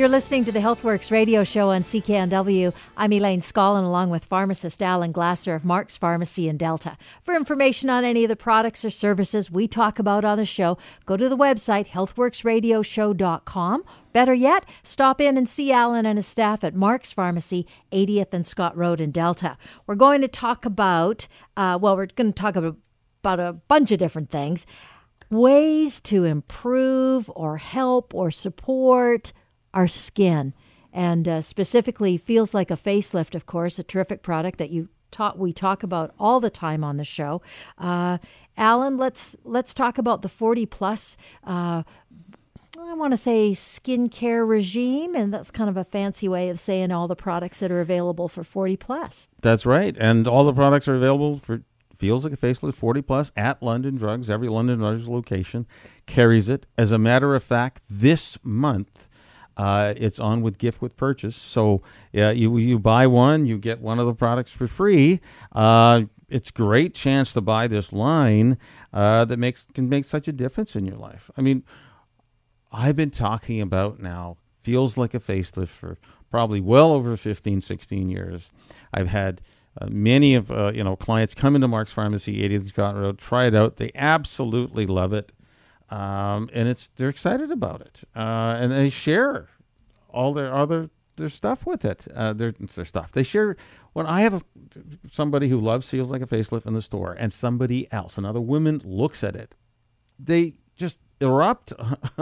[0.00, 2.72] You're listening to the HealthWorks radio show on CKNW.
[2.96, 6.96] I'm Elaine Scollin, along with pharmacist Alan Glasser of Mark's Pharmacy in Delta.
[7.22, 10.78] For information on any of the products or services we talk about on the show,
[11.04, 13.84] go to the website healthworksradioshow.com.
[14.14, 18.46] Better yet, stop in and see Alan and his staff at Mark's Pharmacy, 80th and
[18.46, 19.58] Scott Road in Delta.
[19.86, 22.78] We're going to talk about, uh, well, we're going to talk about,
[23.22, 24.64] about a bunch of different things
[25.28, 29.34] ways to improve or help or support
[29.74, 30.54] our skin,
[30.92, 33.34] and uh, specifically feels like a facelift.
[33.34, 36.96] Of course, a terrific product that you taught we talk about all the time on
[36.96, 37.42] the show.
[37.78, 38.18] Uh,
[38.56, 41.16] Alan, let's let's talk about the forty plus.
[41.44, 41.82] Uh,
[42.78, 46.90] I want to say skincare regime, and that's kind of a fancy way of saying
[46.90, 49.28] all the products that are available for 40 plus.
[49.42, 49.96] That's right.
[49.98, 51.62] And all the products are available for
[52.00, 54.30] Feels Like a Facelift 40 plus at London Drugs.
[54.30, 55.66] Every London Drugs location
[56.06, 56.64] carries it.
[56.78, 59.08] As a matter of fact, this month,
[59.60, 61.36] uh, it's on with gift with purchase.
[61.36, 65.20] So yeah, you you buy one, you get one of the products for free.
[65.52, 68.56] Uh, it's great chance to buy this line
[68.94, 71.30] uh, that makes can make such a difference in your life.
[71.36, 71.62] I mean,
[72.72, 75.98] I've been talking about now feels like a facelift for
[76.30, 78.50] probably well over 15, 16 years.
[78.94, 79.42] I've had
[79.78, 83.44] uh, many of uh, you know clients come into Mark's Pharmacy, 80th Scott Road, try
[83.44, 83.76] it out.
[83.76, 85.32] They absolutely love it
[85.90, 89.48] um, and it's they're excited about it, uh, and they share
[90.08, 92.06] all their other their stuff with it.
[92.14, 93.56] Uh, their their stuff they share.
[93.92, 94.42] When I have a,
[95.10, 98.80] somebody who loves feels like a facelift in the store, and somebody else, another woman,
[98.84, 99.56] looks at it,
[100.18, 101.72] they just erupt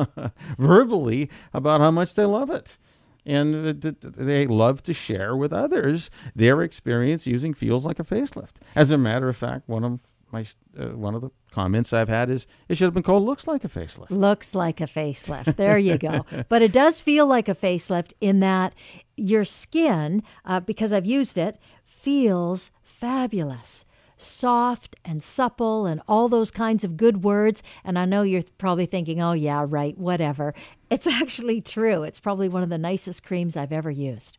[0.58, 2.78] verbally about how much they love it.
[3.26, 8.54] And they love to share with others their experience using feels like a facelift.
[8.74, 10.00] As a matter of fact, one of
[10.32, 10.46] my
[10.78, 13.64] uh, one of the comments I've had is it should have been called looks like
[13.64, 14.10] a facelift.
[14.10, 15.56] Looks like a facelift.
[15.56, 16.24] There you go.
[16.48, 18.74] but it does feel like a facelift in that
[19.16, 23.84] your skin, uh, because I've used it, feels fabulous.
[24.16, 27.62] Soft and supple, and all those kinds of good words.
[27.84, 30.54] And I know you're probably thinking, oh, yeah, right, whatever.
[30.90, 32.02] It's actually true.
[32.02, 34.38] It's probably one of the nicest creams I've ever used.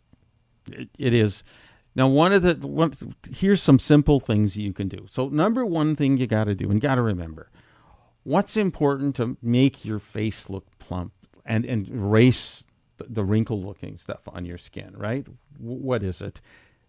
[0.68, 1.44] it, it is.
[1.96, 2.94] Now, one of the one,
[3.32, 5.08] here's some simple things you can do.
[5.10, 7.50] So, number one thing you got to do and got to remember,
[8.24, 11.14] what's important to make your face look plump
[11.46, 12.66] and and erase
[12.98, 15.26] the, the wrinkle looking stuff on your skin, right?
[15.58, 16.42] W- what is it?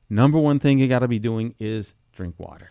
[0.09, 2.69] Number one thing you got to be doing is drink water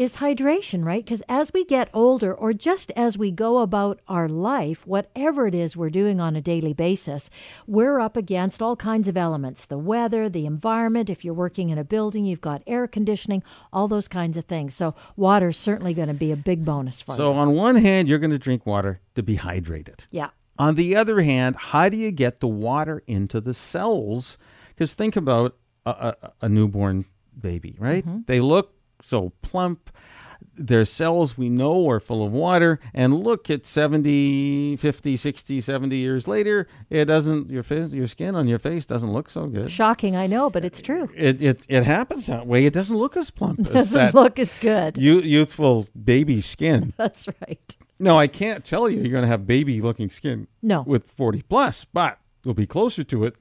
[0.00, 1.04] is hydration, right?
[1.04, 5.54] Because as we get older, or just as we go about our life, whatever it
[5.54, 7.28] is we're doing on a daily basis,
[7.66, 11.10] we're up against all kinds of elements the weather, the environment.
[11.10, 13.42] If you're working in a building, you've got air conditioning,
[13.74, 14.72] all those kinds of things.
[14.72, 17.34] So, water's certainly going to be a big bonus for so you.
[17.34, 20.06] So, on one hand, you're going to drink water to be hydrated.
[20.10, 20.30] Yeah.
[20.58, 24.38] On the other hand, how do you get the water into the cells?
[24.70, 27.04] Because think about a, a, a newborn
[27.38, 28.04] baby, right?
[28.04, 28.20] Mm-hmm.
[28.24, 29.90] They look so plump.
[30.56, 32.80] Their cells we know are full of water.
[32.92, 38.34] And look at 70, 50, 60, 70 years later, it doesn't, your face, your skin
[38.34, 39.70] on your face doesn't look so good.
[39.70, 41.08] Shocking, I know, but it's true.
[41.14, 42.66] It, it, it happens that way.
[42.66, 43.60] It doesn't look as plump.
[43.60, 44.98] It doesn't look as good.
[44.98, 46.92] youthful baby skin.
[46.98, 47.76] That's right.
[47.98, 50.82] No, I can't tell you you're going to have baby looking skin no.
[50.82, 53.36] with 40 plus, but you'll be closer to it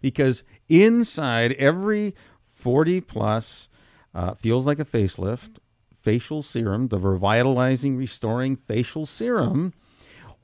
[0.00, 2.14] because inside every
[2.46, 3.68] 40 plus
[4.14, 5.58] uh, feels like a facelift.
[6.00, 9.72] Facial serum, the revitalizing, restoring facial serum.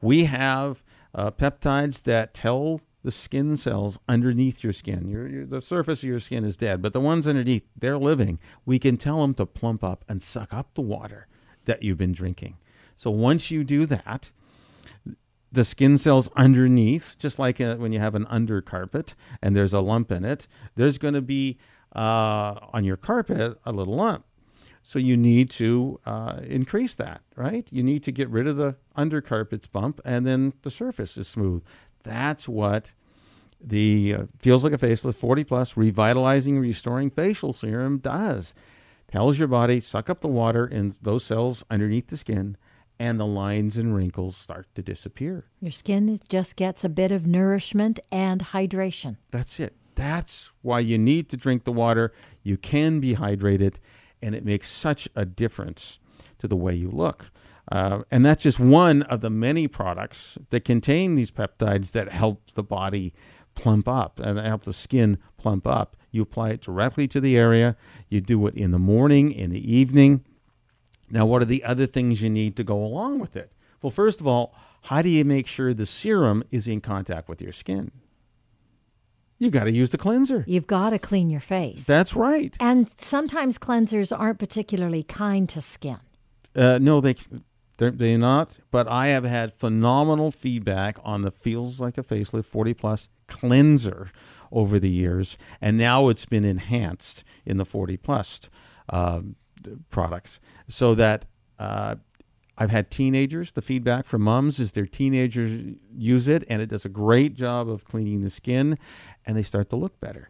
[0.01, 0.85] We have
[1.15, 5.09] uh, peptides that tell the skin cells underneath your skin.
[5.09, 8.39] Your, your, the surface of your skin is dead, but the ones underneath, they're living.
[8.65, 11.27] We can tell them to plump up and suck up the water
[11.65, 12.59] that you've been drinking.
[12.97, 14.31] So once you do that,
[15.51, 19.73] the skin cells underneath, just like a, uh, when you have an undercarpet and there's
[19.73, 21.59] a lump in it, there's going to be
[21.95, 24.25] uh, on your carpet a little lump.
[24.83, 27.69] So you need to uh, increase that, right?
[27.71, 31.63] You need to get rid of the undercarpet's bump, and then the surface is smooth.
[32.05, 32.93] That's what
[33.61, 38.55] the uh, feels like a facelift 40 plus revitalizing restoring facial serum does
[39.11, 42.57] tells your body suck up the water in those cells underneath the skin
[43.01, 47.11] and the lines and wrinkles start to disappear Your skin is, just gets a bit
[47.11, 49.17] of nourishment and hydration.
[49.33, 52.13] that's it that's why you need to drink the water
[52.43, 53.75] you can be hydrated
[54.23, 55.99] and it makes such a difference
[56.39, 57.27] to the way you look
[57.71, 62.51] uh, and that's just one of the many products that contain these peptides that help
[62.55, 63.13] the body
[63.55, 65.97] plump up and help the skin plump up.
[66.11, 67.77] You apply it directly to the area.
[68.09, 70.25] You do it in the morning, in the evening.
[71.11, 73.53] Now, what are the other things you need to go along with it?
[73.83, 77.43] Well, first of all, how do you make sure the serum is in contact with
[77.43, 77.91] your skin?
[79.39, 80.45] You got to use the cleanser.
[80.47, 81.85] You've got to clean your face.
[81.85, 82.57] That's right.
[82.61, 85.99] and sometimes cleansers aren't particularly kind to skin.
[86.57, 87.15] Uh, no, they
[87.79, 88.59] they're, they're not.
[88.73, 94.11] But I have had phenomenal feedback on the Feels Like a Facelift 40 Plus cleanser
[94.51, 98.41] over the years, and now it's been enhanced in the 40 Plus
[98.89, 99.37] um,
[99.91, 101.25] products, so that.
[101.59, 101.97] Uh,
[102.59, 103.53] I've had teenagers.
[103.53, 107.71] The feedback from moms is their teenagers use it, and it does a great job
[107.71, 108.79] of cleaning the skin,
[109.25, 110.29] and they start to look better.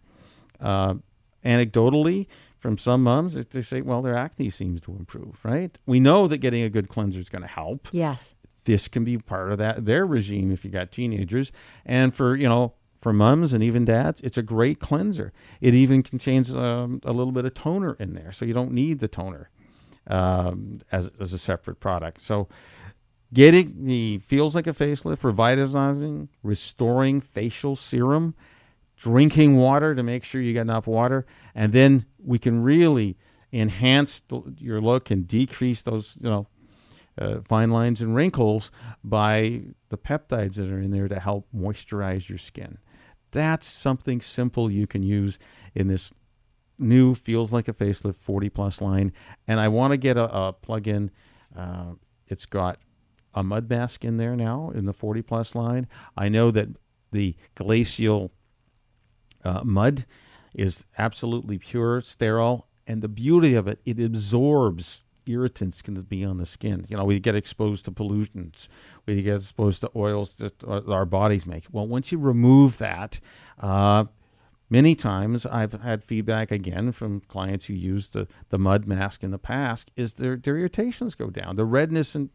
[0.60, 0.96] Uh,
[1.44, 2.26] anecdotally,
[2.58, 5.76] from some moms, they say, well, their acne seems to improve, right?
[5.86, 7.88] We know that getting a good cleanser is going to help.
[7.92, 8.34] Yes.
[8.64, 11.50] This can be part of that their regime if you got teenagers.
[11.86, 15.32] And for, you know, for mums and even dads, it's a great cleanser.
[15.62, 18.98] It even contains um, a little bit of toner in there, so you don't need
[18.98, 19.48] the toner
[20.08, 22.20] um, as, as a separate product.
[22.20, 22.48] So
[23.32, 28.34] getting the feels like a facelift, revitalizing, restoring facial serum,
[28.96, 33.16] drinking water to make sure you get enough water, and then we can really
[33.52, 36.46] enhance the, your look and decrease those you know
[37.18, 38.70] uh, fine lines and wrinkles
[39.02, 42.78] by the peptides that are in there to help moisturize your skin.
[43.30, 45.38] That's something simple you can use
[45.74, 46.12] in this
[46.78, 49.12] new feels like a facelift 40 plus line.
[49.46, 51.10] And i want to get a, a plug-in
[51.56, 51.92] uh,
[52.26, 52.78] it's got
[53.34, 55.86] a mud mask in there now in the 40 plus line.
[56.16, 56.68] I know that
[57.12, 58.32] the glacial
[59.44, 60.06] uh, mud
[60.54, 66.38] is absolutely pure sterile and the beauty of it it absorbs irritants can be on
[66.38, 66.86] the skin.
[66.88, 68.68] You know we get exposed to pollutants
[69.06, 71.66] we get exposed to oils that our bodies make.
[71.70, 73.20] Well once you remove that
[73.60, 74.06] uh,
[74.70, 79.30] Many times I've had feedback again from clients who used the, the mud mask in
[79.30, 81.56] the past is their, their irritations go down.
[81.56, 82.28] The redness and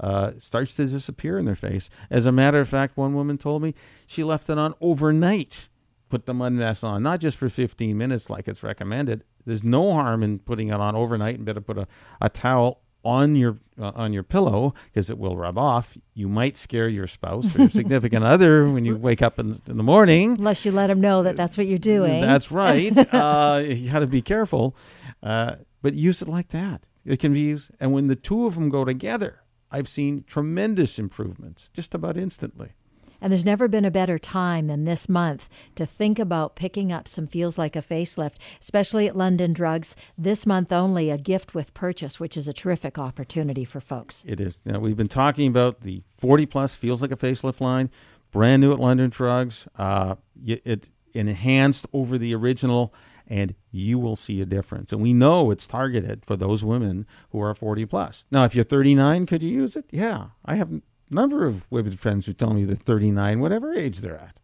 [0.00, 1.88] uh, starts to disappear in their face.
[2.10, 3.74] As a matter of fact, one woman told me
[4.06, 5.68] she left it on overnight,
[6.08, 9.22] put the mud mask on, not just for 15 minutes like it's recommended.
[9.44, 11.86] There's no harm in putting it on overnight and better put a,
[12.20, 15.96] a towel on your uh, on your pillow because it will rub off.
[16.14, 19.76] You might scare your spouse or your significant other when you wake up in, in
[19.76, 20.32] the morning.
[20.32, 22.20] Unless you let them know that that's what you're doing.
[22.20, 22.96] That's right.
[23.14, 24.76] uh, you got to be careful,
[25.22, 26.84] uh, but use it like that.
[27.04, 30.98] It can be used, and when the two of them go together, I've seen tremendous
[30.98, 32.72] improvements just about instantly.
[33.20, 37.08] And there's never been a better time than this month to think about picking up
[37.08, 39.96] some Feels Like a Facelift, especially at London Drugs.
[40.16, 44.24] This month only, a gift with purchase, which is a terrific opportunity for folks.
[44.26, 44.58] It is.
[44.64, 47.90] Now, we've been talking about the 40 plus Feels Like a Facelift line,
[48.30, 49.68] brand new at London Drugs.
[49.76, 52.92] Uh, it enhanced over the original,
[53.26, 54.92] and you will see a difference.
[54.92, 58.24] And we know it's targeted for those women who are 40 plus.
[58.30, 59.86] Now, if you're 39, could you use it?
[59.90, 60.28] Yeah.
[60.44, 60.70] I have
[61.10, 64.38] number of women friends who tell me they're 39, whatever age they're at.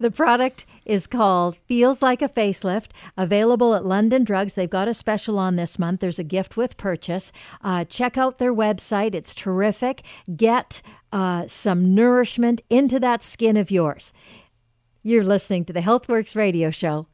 [0.00, 4.54] The product is called Feels Like a Facelift, available at London Drugs.
[4.54, 6.00] They've got a special on this month.
[6.00, 7.32] There's a gift with purchase.
[7.62, 10.02] Uh, check out their website, it's terrific.
[10.34, 10.80] Get
[11.12, 14.14] uh, some nourishment into that skin of yours.
[15.02, 17.06] You're listening to the HealthWorks radio show.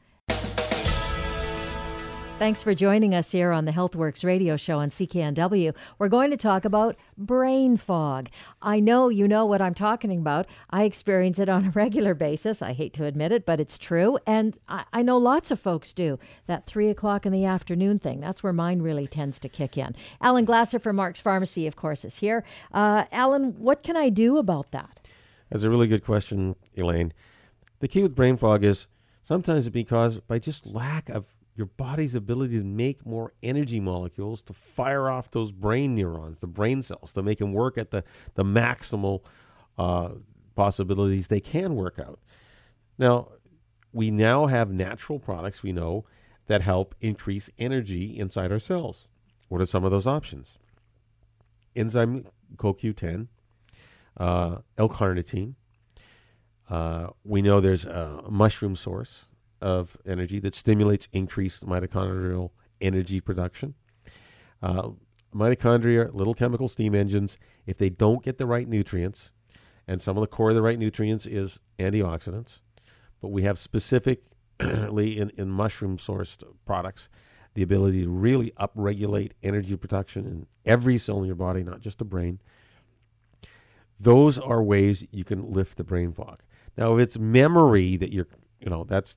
[2.38, 5.74] Thanks for joining us here on the HealthWorks radio show on CKNW.
[5.98, 8.28] We're going to talk about brain fog.
[8.60, 10.46] I know you know what I'm talking about.
[10.68, 12.60] I experience it on a regular basis.
[12.60, 14.18] I hate to admit it, but it's true.
[14.26, 16.18] And I, I know lots of folks do.
[16.46, 19.96] That three o'clock in the afternoon thing, that's where mine really tends to kick in.
[20.20, 22.44] Alan Glasser from Mark's Pharmacy, of course, is here.
[22.70, 25.00] Uh, Alan, what can I do about that?
[25.50, 27.14] That's a really good question, Elaine.
[27.78, 28.88] The key with brain fog is
[29.22, 31.24] sometimes it be caused by just lack of
[31.56, 36.46] your body's ability to make more energy molecules to fire off those brain neurons, the
[36.46, 39.22] brain cells, to make them work at the, the maximal
[39.78, 40.10] uh,
[40.54, 42.20] possibilities they can work out.
[42.98, 43.28] Now,
[43.92, 46.04] we now have natural products we know
[46.46, 49.08] that help increase energy inside our cells.
[49.48, 50.58] What are some of those options?
[51.74, 53.28] Enzyme CoQ10,
[54.18, 55.54] uh, L-carnitine,
[56.68, 59.25] Uh, we know there's a mushroom source
[59.60, 63.74] of energy that stimulates increased mitochondrial energy production.
[64.62, 64.90] Uh,
[65.34, 69.30] mitochondria, little chemical steam engines, if they don't get the right nutrients,
[69.88, 72.60] and some of the core of the right nutrients is antioxidants,
[73.20, 74.20] but we have specifically
[74.60, 77.08] in, in mushroom sourced products
[77.54, 81.98] the ability to really upregulate energy production in every cell in your body, not just
[81.98, 82.38] the brain.
[83.98, 86.42] Those are ways you can lift the brain fog.
[86.76, 88.26] Now, if it's memory that you're,
[88.60, 89.16] you know, that's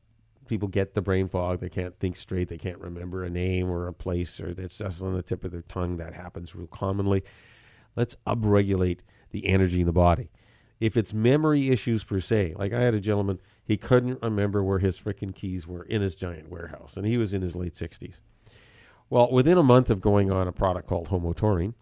[0.49, 1.59] people get the brain fog.
[1.59, 2.49] They can't think straight.
[2.49, 5.51] They can't remember a name or a place, or that's just on the tip of
[5.51, 5.97] their tongue.
[5.97, 7.23] That happens real commonly.
[7.95, 8.99] Let's upregulate
[9.31, 10.31] the energy in the body.
[10.79, 14.79] If it's memory issues per se, like I had a gentleman, he couldn't remember where
[14.79, 18.19] his freaking keys were in his giant warehouse, and he was in his late 60s.
[19.09, 21.73] Well, within a month of going on a product called Homotaurine,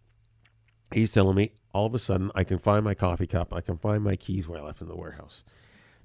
[0.93, 3.77] he's telling me all of a sudden I can find my coffee cup, I can
[3.77, 5.43] find my keys where I left in the warehouse.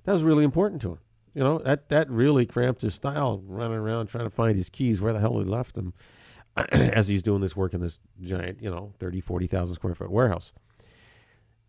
[0.04, 0.98] That was really important to him.
[1.34, 5.00] You know, that, that really cramped his style, running around trying to find his keys,
[5.00, 5.94] where the hell he left them,
[6.56, 10.52] as he's doing this work in this giant, you know, 30, 40,000 square foot warehouse.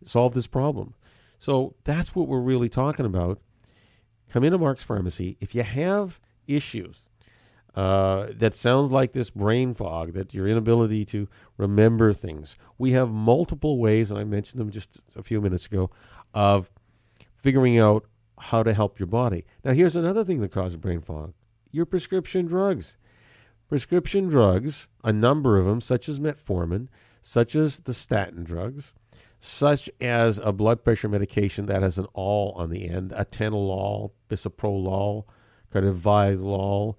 [0.04, 0.94] Solve this problem.
[1.38, 3.40] So that's what we're really talking about.
[4.28, 5.36] Come into Mark's Pharmacy.
[5.40, 7.04] If you have issues
[7.74, 13.10] uh, that sounds like this brain fog, that your inability to remember things, we have
[13.10, 15.90] multiple ways, and I mentioned them just a few minutes ago,
[16.32, 16.70] of
[17.36, 18.06] figuring out
[18.44, 19.44] how to help your body.
[19.64, 21.32] Now, here's another thing that causes brain fog
[21.70, 22.96] your prescription drugs.
[23.68, 26.88] Prescription drugs, a number of them, such as metformin,
[27.20, 28.92] such as the statin drugs,
[29.40, 35.24] such as a blood pressure medication that has an all on the end, atenolol, bisoprolol,
[35.72, 36.94] carvedilol,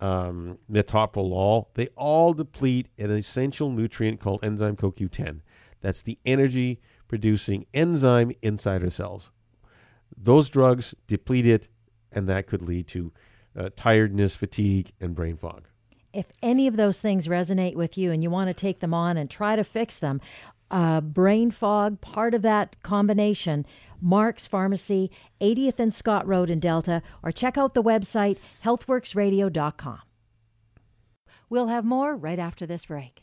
[0.00, 5.40] um, metoprolol, they all deplete an essential nutrient called enzyme CoQ10.
[5.80, 9.30] That's the energy producing enzyme inside our cells.
[10.16, 11.68] Those drugs deplete it,
[12.12, 13.12] and that could lead to
[13.56, 15.68] uh, tiredness, fatigue, and brain fog.
[16.12, 19.16] If any of those things resonate with you and you want to take them on
[19.16, 20.20] and try to fix them,
[20.70, 23.66] uh, brain fog, part of that combination,
[24.00, 25.10] Mark's Pharmacy,
[25.40, 30.00] 80th and Scott Road in Delta, or check out the website healthworksradio.com.
[31.50, 33.22] We'll have more right after this break.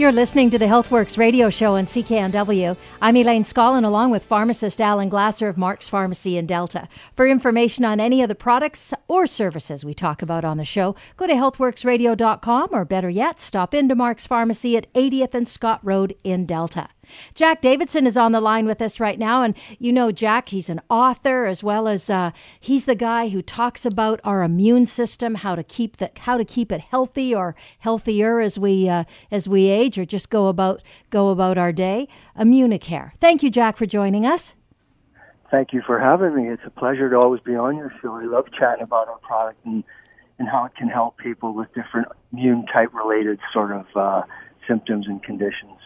[0.00, 2.74] You're listening to the HealthWorks radio show on CKNW.
[3.02, 6.88] I'm Elaine Scollin, along with pharmacist Alan Glasser of Mark's Pharmacy in Delta.
[7.14, 10.96] For information on any of the products or services we talk about on the show,
[11.18, 16.16] go to healthworksradio.com or better yet, stop into Mark's Pharmacy at 80th and Scott Road
[16.24, 16.88] in Delta.
[17.34, 19.42] Jack Davidson is on the line with us right now.
[19.42, 23.42] And you know, Jack, he's an author as well as uh, he's the guy who
[23.42, 27.54] talks about our immune system, how to keep the, how to keep it healthy or
[27.78, 32.08] healthier as we uh, as we age or just go about go about our day.
[32.38, 33.12] Immunicare.
[33.18, 34.54] Thank you, Jack, for joining us.
[35.50, 36.48] Thank you for having me.
[36.48, 38.14] It's a pleasure to always be on your show.
[38.14, 39.82] I love chatting about our product and,
[40.38, 44.22] and how it can help people with different immune type related sort of uh,
[44.68, 45.79] symptoms and conditions.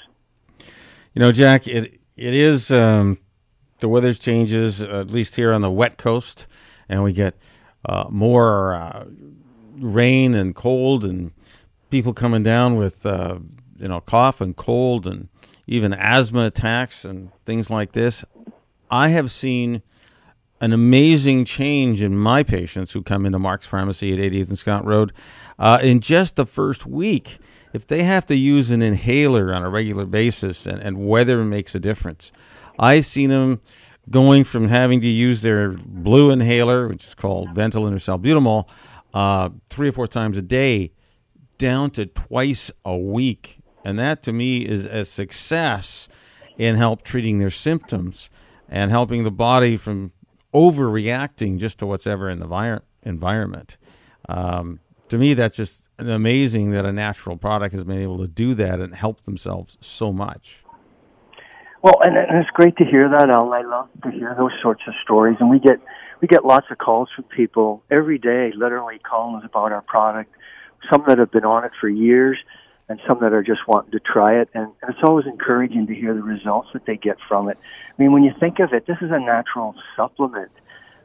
[1.14, 3.18] You know, Jack, it it is um,
[3.78, 6.48] the weather changes at least here on the wet coast,
[6.88, 7.36] and we get
[7.88, 9.04] uh, more uh,
[9.76, 11.30] rain and cold, and
[11.88, 13.38] people coming down with uh,
[13.78, 15.28] you know cough and cold, and
[15.68, 18.24] even asthma attacks and things like this.
[18.90, 19.82] I have seen
[20.64, 24.84] an amazing change in my patients who come into Mark's Pharmacy at 80th and Scott
[24.84, 25.12] Road
[25.58, 27.38] uh, in just the first week
[27.74, 31.74] if they have to use an inhaler on a regular basis and, and weather makes
[31.74, 32.30] a difference,
[32.78, 33.60] I've seen them
[34.08, 38.68] going from having to use their blue inhaler, which is called Ventolin or salbutamol,
[39.12, 40.92] uh, three or four times a day,
[41.58, 43.58] down to twice a week.
[43.84, 46.08] And that to me is a success
[46.56, 48.30] in help treating their symptoms
[48.68, 50.12] and helping the body from
[50.54, 53.76] overreacting just to what's ever in the vi- environment.
[54.28, 58.54] Um, to me, that's just amazing that a natural product has been able to do
[58.54, 60.64] that and help themselves so much.
[61.82, 63.52] Well, and, and it's great to hear that, Al.
[63.52, 65.80] I love to hear those sorts of stories, and we get
[66.22, 70.34] we get lots of calls from people every day, literally calling us about our product.
[70.90, 72.38] Some that have been on it for years,
[72.88, 74.48] and some that are just wanting to try it.
[74.54, 77.58] And, and it's always encouraging to hear the results that they get from it.
[77.96, 80.50] I mean, when you think of it, this is a natural supplement.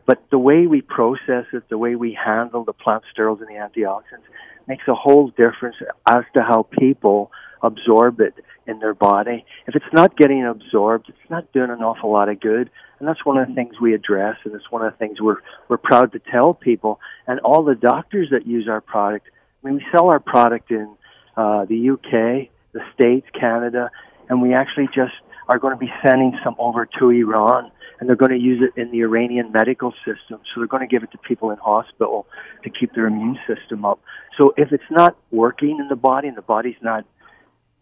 [0.05, 3.53] But the way we process it, the way we handle the plant sterols and the
[3.53, 4.25] antioxidants
[4.67, 5.75] makes a whole difference
[6.07, 7.31] as to how people
[7.61, 8.33] absorb it
[8.67, 9.45] in their body.
[9.67, 12.69] If it's not getting absorbed, it's not doing an awful lot of good.
[12.99, 15.37] And that's one of the things we address, and it's one of the things we're
[15.67, 16.99] we're proud to tell people.
[17.27, 19.27] And all the doctors that use our product,
[19.63, 20.95] I mean, we sell our product in
[21.39, 23.89] uh, the UK, the States, Canada,
[24.27, 25.13] and we actually just
[25.47, 28.79] are going to be sending some over to Iran, and they're going to use it
[28.79, 30.41] in the Iranian medical system.
[30.43, 32.27] So they're going to give it to people in hospital
[32.63, 34.01] to keep their immune system up.
[34.37, 37.05] So if it's not working in the body and the body's not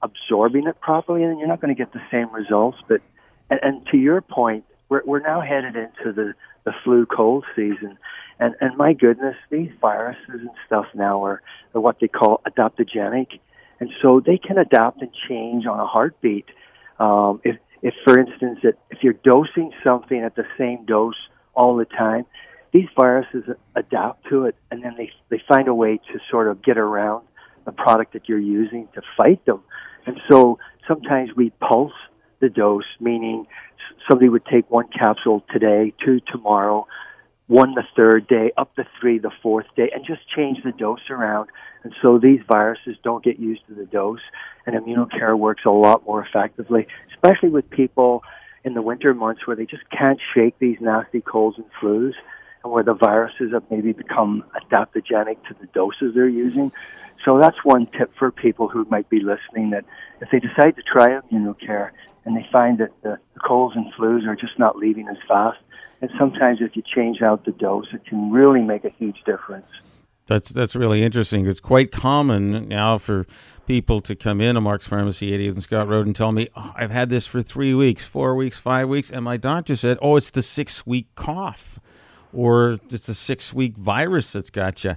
[0.03, 2.77] absorbing it properly, then you're not going to get the same results.
[2.87, 3.01] But
[3.49, 7.97] and, and to your point, we're we're now headed into the the flu cold season,
[8.39, 11.41] and and my goodness, these viruses and stuff now are,
[11.73, 13.39] are what they call adaptogenic,
[13.79, 16.45] and so they can adapt and change on a heartbeat.
[16.99, 21.15] Um, if if for instance that if you're dosing something at the same dose
[21.53, 22.25] all the time,
[22.73, 23.43] these viruses
[23.75, 27.25] adapt to it, and then they they find a way to sort of get around
[27.65, 29.61] the product that you're using to fight them.
[30.05, 30.57] And so
[30.87, 31.93] sometimes we pulse
[32.39, 33.45] the dose, meaning
[34.09, 36.87] somebody would take one capsule today, two tomorrow,
[37.47, 41.09] one the third day, up the three the fourth day, and just change the dose
[41.09, 41.49] around.
[41.87, 44.19] And so these viruses don't get used to the dose,
[44.65, 48.23] and immunocare works a lot more effectively, especially with people
[48.65, 52.11] in the winter months where they just can't shake these nasty colds and flus,
[52.61, 56.73] and where the viruses have maybe become adaptogenic to the doses they're using.
[57.23, 59.85] So that's one tip for people who might be listening that
[60.19, 61.91] if they decide to try immunocare
[62.25, 65.59] and they find that the, the colds and flus are just not leaving as fast,
[66.01, 69.67] and sometimes if you change out the dose, it can really make a huge difference.
[70.27, 71.45] That's that's really interesting.
[71.47, 73.25] It's quite common now for
[73.65, 76.73] people to come in to Mark's Pharmacy, 80th and Scott Road, and tell me, oh,
[76.75, 80.15] I've had this for three weeks, four weeks, five weeks, and my doctor said, oh,
[80.15, 81.79] it's the six week cough,
[82.31, 84.95] or it's a six week virus that's got you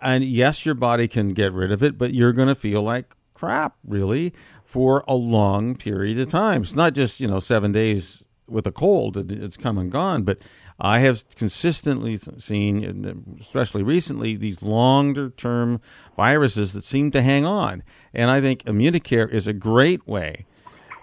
[0.00, 3.14] and yes, your body can get rid of it, but you're going to feel like
[3.34, 4.32] crap, really,
[4.64, 6.62] for a long period of time.
[6.62, 10.38] It's not just, you know, seven days with a cold, it's come and gone, but
[10.80, 15.80] I have consistently seen, especially recently, these longer term
[16.16, 17.82] viruses that seem to hang on.
[18.14, 20.46] And I think Immunicare is a great way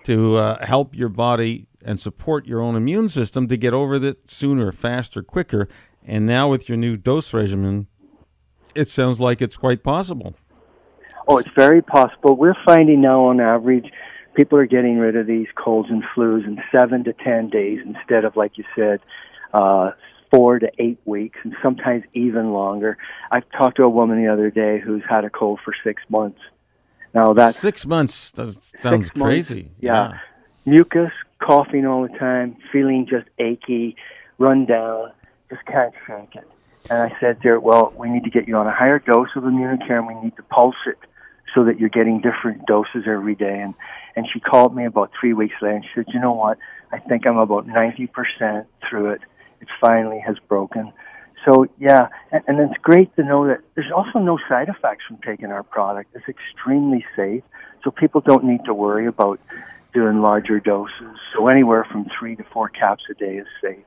[0.06, 4.30] to uh, help your body and support your own immune system to get over it
[4.30, 5.68] sooner, faster, quicker.
[6.06, 7.88] And now with your new dose regimen,
[8.76, 10.36] it sounds like it's quite possible.
[11.28, 12.36] Oh, it's very possible.
[12.36, 13.92] We're finding now, on average,
[14.36, 18.26] people are getting rid of these colds and flus in seven to ten days instead
[18.26, 19.00] of, like you said,
[19.54, 19.92] uh,
[20.32, 22.98] four to eight weeks, and sometimes even longer.
[23.32, 26.40] I talked to a woman the other day who's had a cold for six months.
[27.14, 28.32] Now that's six months.
[28.32, 29.64] That sounds crazy.
[29.64, 30.10] Months, yeah.
[30.10, 30.20] yeah,
[30.66, 33.96] mucus, coughing all the time, feeling just achy,
[34.38, 35.12] run down,
[35.50, 36.48] just can't shake it.
[36.90, 39.30] And I said to her, well, we need to get you on a higher dose
[39.36, 40.98] of Immunicare and we need to pulse it
[41.56, 43.60] so that you're getting different doses every day.
[43.60, 43.74] And,
[44.16, 46.58] and she called me about three weeks later and she said, you know what?
[46.92, 49.22] I think I'm about 90% through it.
[49.62, 50.92] It finally has broken.
[51.46, 55.18] So yeah, and, and it's great to know that there's also no side effects from
[55.26, 56.16] taking our product.
[56.16, 57.44] It's extremely safe.
[57.84, 59.40] So people don't need to worry about
[59.94, 61.18] doing larger doses.
[61.34, 63.86] So anywhere from three to four caps a day is safe.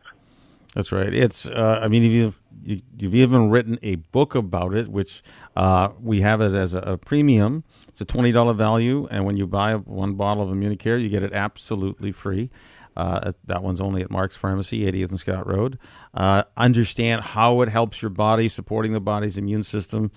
[0.75, 1.13] That's right.
[1.13, 1.47] It's.
[1.47, 2.35] Uh, I mean, you've you,
[2.67, 5.23] have even written a book about it, which
[5.57, 7.65] uh, we have it as a, a, premium.
[7.89, 11.23] It's a twenty dollar value, and when you buy one bottle of Immunicare, you get
[11.23, 12.51] it absolutely free.
[12.97, 15.79] Uh, that one's only at Mark's Pharmacy, 80th and Scott Road.
[16.13, 20.11] Uh, understand how it helps your body, supporting the body's immune system,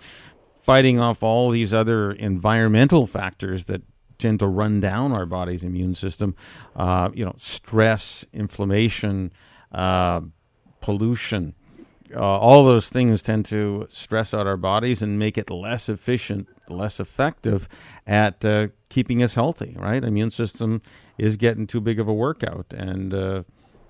[0.63, 3.83] fighting off all these other environmental factors that
[4.17, 6.35] tend to run down our body's immune system.
[6.75, 9.31] Uh, you know, stress, inflammation,
[9.71, 10.21] uh,
[10.79, 11.53] pollution.
[12.15, 16.47] Uh, all those things tend to stress out our bodies and make it less efficient,
[16.69, 17.67] less effective
[18.05, 19.75] at uh, keeping us healthy.
[19.77, 20.81] Right, immune system
[21.17, 23.43] is getting too big of a workout, and uh,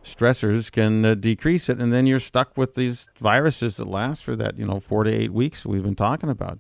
[0.04, 4.36] stressors can uh, decrease it, and then you're stuck with these viruses that last for
[4.36, 6.60] that you know four to eight weeks we've been talking about.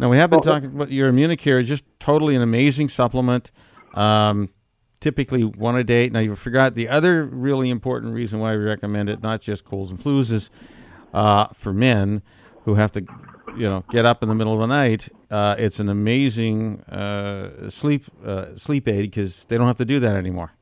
[0.00, 3.52] Now we have been talking about your Immunicare, is just totally an amazing supplement.
[3.94, 4.48] Um,
[5.02, 6.08] typically one a day.
[6.08, 9.90] Now you forgot the other really important reason why we recommend it, not just colds
[9.90, 10.48] and flus, is
[11.12, 12.22] uh, for men
[12.64, 13.04] who have to,
[13.56, 15.08] you know, get up in the middle of the night.
[15.30, 20.00] Uh, it's an amazing uh, sleep uh, sleep aid because they don't have to do
[20.00, 20.52] that anymore.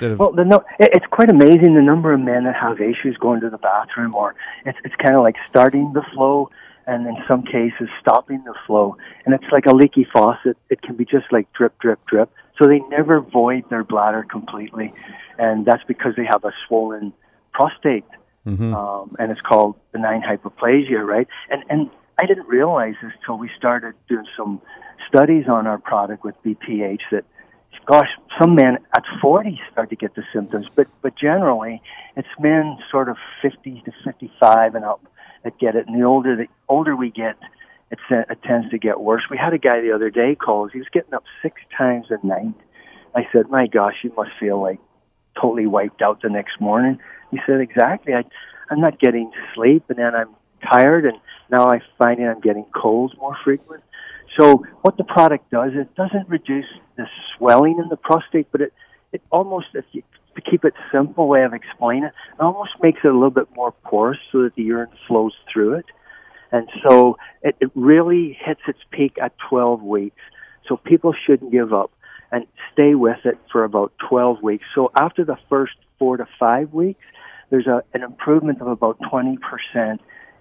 [0.00, 3.50] Well, the no, it's quite amazing the number of men that have issues going to
[3.50, 4.34] the bathroom, or
[4.66, 6.50] it's it's kind of like starting the flow
[6.86, 8.96] and in some cases stopping the flow.
[9.24, 10.56] And it's like a leaky faucet.
[10.68, 12.30] It can be just like drip, drip, drip.
[12.58, 14.92] So they never void their bladder completely,
[15.38, 17.12] and that's because they have a swollen
[17.52, 18.04] prostate,
[18.46, 18.72] mm-hmm.
[18.74, 21.26] um, and it's called benign hyperplasia, right?
[21.50, 24.60] And and I didn't realize this till we started doing some
[25.08, 27.24] studies on our product with BPH that
[27.86, 28.08] gosh,
[28.40, 31.82] some men at 40 start to get the symptoms, but but generally,
[32.16, 35.02] it's men sort of 50 to 55 and up
[35.44, 35.86] that get it.
[35.86, 37.36] And the older the older we get,
[38.10, 39.22] it, it tends to get worse.
[39.30, 40.72] We had a guy the other day call us.
[40.72, 42.54] He was getting up six times a night.
[43.14, 44.78] I said, "My gosh, you must feel like
[45.40, 46.98] totally wiped out the next morning."
[47.30, 48.14] He said, "Exactly.
[48.14, 48.24] I,
[48.70, 50.30] I'm not getting sleep, and then I'm
[50.62, 51.18] tired, and
[51.50, 53.82] now I find I'm getting colds more frequent."
[54.38, 58.72] So what the product does, it doesn't reduce the swelling in the prostate, but it,
[59.12, 60.02] it almost, if you,
[60.34, 63.46] to keep it simple way of explaining it, it almost makes it a little bit
[63.54, 65.86] more porous so that the urine flows through it.
[66.54, 70.20] And so it, it really hits its peak at 12 weeks.
[70.68, 71.90] So people shouldn't give up
[72.30, 74.64] and stay with it for about 12 weeks.
[74.72, 77.02] So after the first four to five weeks,
[77.50, 79.36] there's a, an improvement of about 20%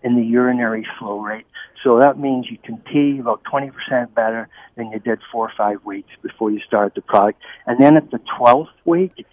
[0.04, 1.48] in the urinary flow rate.
[1.84, 5.84] So that means you can pee about 20% better than you did four or five
[5.84, 7.42] weeks before you start the product.
[7.66, 9.26] And then at the 12th week,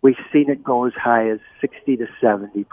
[0.00, 2.64] we've seen it go as high as 60 to 70%.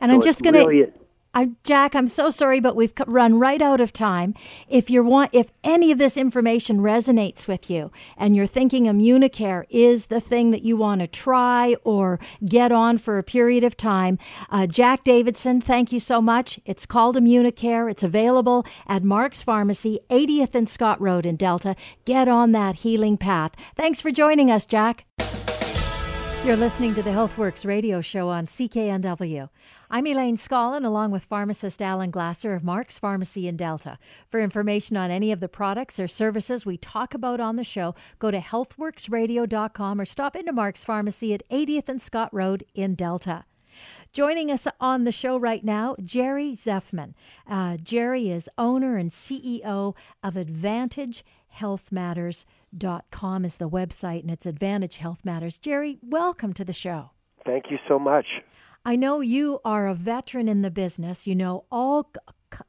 [0.00, 0.64] And so I'm just going to.
[0.66, 0.90] Really
[1.36, 4.34] I, Jack, I'm so sorry, but we've run right out of time.
[4.70, 9.64] If you want, if any of this information resonates with you, and you're thinking Immunicare
[9.68, 13.76] is the thing that you want to try or get on for a period of
[13.76, 14.18] time,
[14.48, 16.58] uh, Jack Davidson, thank you so much.
[16.64, 17.90] It's called Immunicare.
[17.90, 21.76] It's available at Mark's Pharmacy, 80th and Scott Road in Delta.
[22.06, 23.52] Get on that healing path.
[23.76, 25.04] Thanks for joining us, Jack.
[26.46, 29.48] You're listening to the HealthWorks radio show on CKNW.
[29.90, 33.98] I'm Elaine Scollin, along with pharmacist Alan Glasser of Mark's Pharmacy in Delta.
[34.28, 37.96] For information on any of the products or services we talk about on the show,
[38.20, 43.44] go to healthworksradio.com or stop into Mark's Pharmacy at 80th and Scott Road in Delta.
[44.12, 47.14] Joining us on the show right now, Jerry Zeffman.
[47.50, 52.46] Uh, Jerry is owner and CEO of Advantage Health Matters
[53.10, 55.58] com is the website and it's Advantage Health Matters.
[55.58, 57.10] Jerry, welcome to the show.
[57.44, 58.26] Thank you so much.
[58.84, 61.26] I know you are a veteran in the business.
[61.26, 62.12] You know all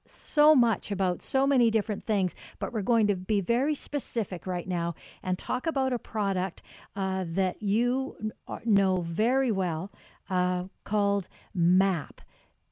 [0.05, 4.67] so much about so many different things, but we're going to be very specific right
[4.67, 6.61] now and talk about a product
[6.95, 8.31] uh, that you
[8.65, 9.91] know very well
[10.29, 12.21] uh, called MAP.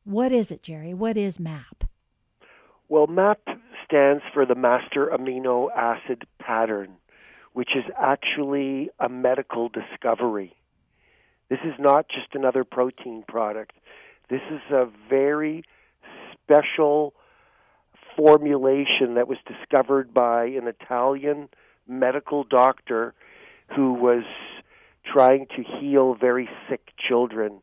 [0.03, 0.93] What is it, Jerry?
[0.93, 1.85] What is MAP?
[2.89, 3.41] Well, MAP
[3.85, 6.97] stands for the Master Amino Acid Pattern
[7.55, 10.53] which is actually a medical discovery.
[11.49, 13.71] This is not just another protein product.
[14.29, 15.63] This is a very
[16.33, 17.13] special
[18.17, 21.47] formulation that was discovered by an Italian
[21.87, 23.13] medical doctor
[23.73, 24.25] who was
[25.05, 27.61] trying to heal very sick children.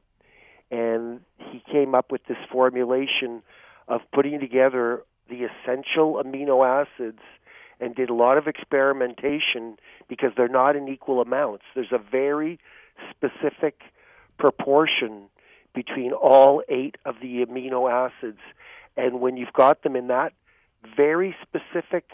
[0.70, 3.42] And he came up with this formulation
[3.88, 7.20] of putting together the essential amino acids
[7.82, 9.76] and did a lot of experimentation
[10.08, 11.64] because they're not in equal amounts.
[11.74, 12.60] There's a very
[13.10, 13.80] specific
[14.38, 15.24] proportion
[15.74, 18.38] between all eight of the amino acids.
[18.96, 20.32] And when you've got them in that
[20.96, 22.04] very specific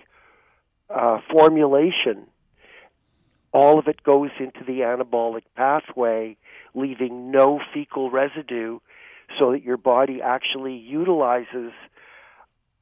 [0.88, 2.26] uh, formulation,
[3.52, 6.36] all of it goes into the anabolic pathway,
[6.74, 8.78] leaving no fecal residue,
[9.38, 11.72] so that your body actually utilizes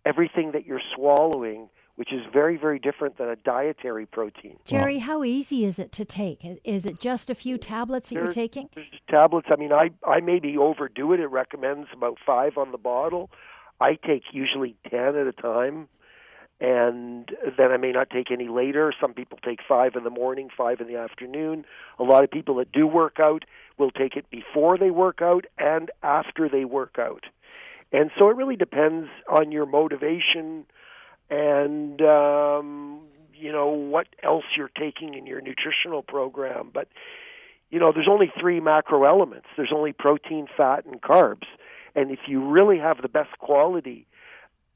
[0.05, 4.59] everything that you're swallowing which is very, very different than a dietary protein.
[4.65, 6.45] Jerry, how easy is it to take?
[6.63, 8.69] Is it just a few tablets that there's, you're taking?
[9.09, 9.49] Tablets.
[9.51, 11.21] I mean, I, I maybe overdo it.
[11.21, 13.31] It recommends about five on the bottle.
[13.81, 15.89] I take usually 10 at a time,
[16.61, 18.93] and then I may not take any later.
[19.01, 21.65] Some people take five in the morning, five in the afternoon.
[21.99, 23.45] A lot of people that do work out
[23.79, 27.25] will take it before they work out and after they work out.
[27.93, 30.67] And so it really depends on your motivation
[31.31, 33.01] and um,
[33.35, 36.71] you know what else you're taking in your nutritional program.
[36.73, 36.89] But
[37.71, 39.47] you know, there's only three macro elements.
[39.57, 41.47] There's only protein, fat, and carbs.
[41.95, 44.07] And if you really have the best quality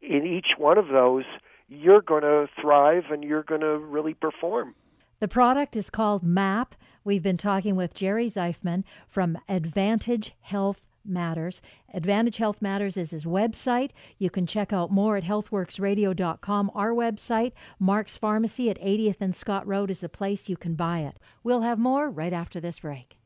[0.00, 1.24] in each one of those,
[1.68, 4.74] you're going to thrive and you're going to really perform.
[5.20, 6.74] The product is called MAP.
[7.04, 11.60] We've been talking with Jerry Zeifman from Advantage Health Matters.
[11.92, 13.90] Advantage Health Matters is his website.
[14.18, 17.52] You can check out more at healthworksradio.com, our website.
[17.78, 21.18] Mark's Pharmacy at 80th and Scott Road is the place you can buy it.
[21.42, 23.16] We'll have more right after this break.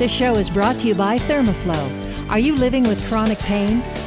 [0.00, 2.30] This show is brought to you by Thermoflow.
[2.30, 3.82] Are you living with chronic pain?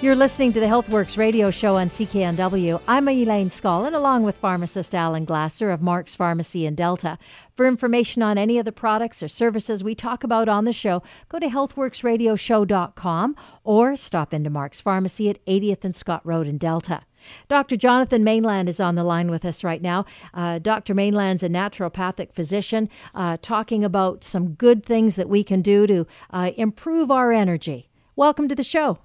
[0.00, 2.80] You're listening to the HealthWorks radio show on CKNW.
[2.86, 7.18] I'm Elaine Scollin, along with pharmacist Alan Glasser of Mark's Pharmacy in Delta.
[7.56, 11.02] For information on any of the products or services we talk about on the show,
[11.28, 17.00] go to healthworksradioshow.com or stop into Mark's Pharmacy at 80th and Scott Road in Delta.
[17.48, 17.76] Dr.
[17.76, 20.04] Jonathan Mainland is on the line with us right now.
[20.32, 20.94] Uh, Dr.
[20.94, 26.06] Mainland's a naturopathic physician uh, talking about some good things that we can do to
[26.30, 27.88] uh, improve our energy.
[28.14, 29.00] Welcome to the show.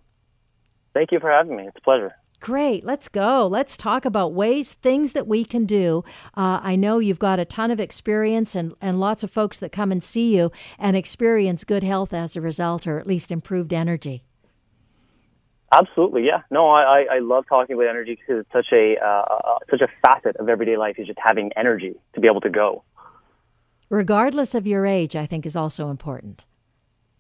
[0.94, 1.68] Thank you for having me.
[1.68, 2.14] It's a pleasure.
[2.40, 2.84] Great.
[2.84, 3.48] Let's go.
[3.48, 6.04] Let's talk about ways, things that we can do.
[6.36, 9.72] Uh, I know you've got a ton of experience and, and lots of folks that
[9.72, 13.74] come and see you and experience good health as a result, or at least improved
[13.74, 14.26] energy.
[15.72, 16.42] Absolutely, yeah.
[16.52, 19.88] No, I, I love talking about energy because it's such a uh, uh, such a
[20.06, 22.84] facet of everyday life is just having energy to be able to go.
[23.90, 26.46] Regardless of your age, I think is also important.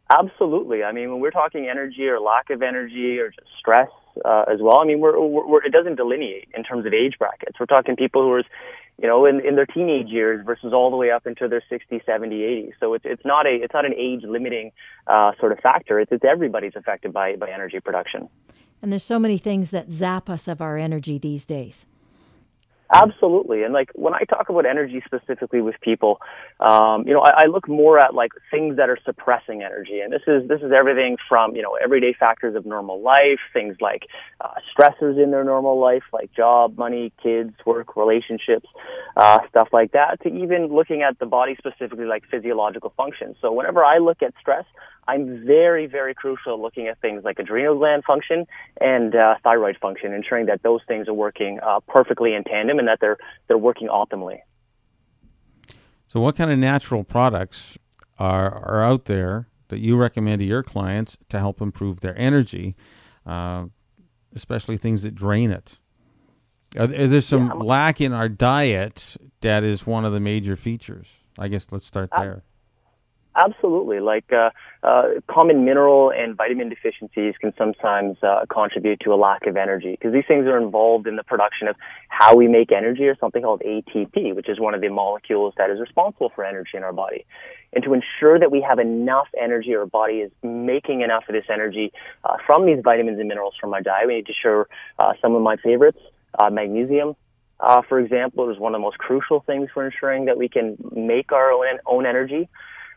[0.09, 0.83] Absolutely.
[0.83, 3.89] I mean, when we're talking energy or lack of energy or just stress
[4.25, 7.59] uh, as well, I mean, we're, we're, it doesn't delineate in terms of age brackets.
[7.59, 8.43] We're talking people who are,
[9.01, 12.03] you know, in, in their teenage years versus all the way up into their 60s,
[12.05, 12.71] 70s, 80s.
[12.79, 14.71] So it's, it's not a, it's not an age limiting
[15.07, 15.99] uh, sort of factor.
[15.99, 18.29] It's, it's everybody's affected by, by energy production.
[18.81, 21.85] And there's so many things that zap us of our energy these days.
[22.93, 26.19] Absolutely, and like when I talk about energy specifically with people,
[26.59, 30.13] um, you know, I, I look more at like things that are suppressing energy, and
[30.13, 34.03] this is this is everything from you know everyday factors of normal life, things like
[34.41, 38.67] uh, stressors in their normal life, like job, money, kids, work, relationships,
[39.17, 43.37] uh, stuff like that, to even looking at the body specifically, like physiological functions.
[43.41, 44.65] So whenever I look at stress,
[45.07, 48.45] I'm very, very crucial looking at things like adrenal gland function
[48.79, 52.89] and uh, thyroid function, ensuring that those things are working uh, perfectly in tandem and
[52.89, 53.17] that they're
[53.47, 54.39] they're working optimally.
[56.07, 57.77] So, what kind of natural products
[58.19, 62.75] are are out there that you recommend to your clients to help improve their energy,
[63.25, 63.65] uh,
[64.35, 65.77] especially things that drain it?
[66.77, 71.07] Are, there some yeah, lack in our diet that is one of the major features?
[71.37, 72.43] I guess let's start there.
[73.35, 73.99] Absolutely.
[73.99, 74.51] Like uh,
[74.83, 79.91] uh, common mineral and vitamin deficiencies can sometimes uh, contribute to a lack of energy
[79.91, 81.75] because these things are involved in the production of
[82.09, 85.71] how we make energy or something called ATP, which is one of the molecules that
[85.71, 87.25] is responsible for energy in our body.
[87.73, 91.45] And to ensure that we have enough energy, our body is making enough of this
[91.51, 91.91] energy
[92.23, 94.67] uh, from these vitamins and minerals from our diet, we need to share
[94.99, 95.99] uh, some of my favorites.
[96.37, 97.15] Uh, magnesium,
[97.59, 100.77] uh, for example, is one of the most crucial things for ensuring that we can
[100.95, 102.49] make our own, own energy.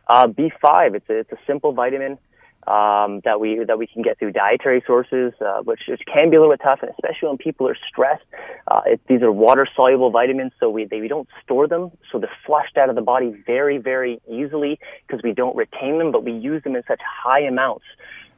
[0.06, 2.18] Uh, B5, it's a, it's a simple vitamin
[2.66, 6.36] um, that we that we can get through dietary sources, uh, which, which can be
[6.36, 8.24] a little bit tough, and especially when people are stressed.
[8.66, 12.18] Uh, it, these are water soluble vitamins, so we they, we don't store them, so
[12.18, 16.24] they're flushed out of the body very very easily because we don't retain them, but
[16.24, 17.84] we use them in such high amounts.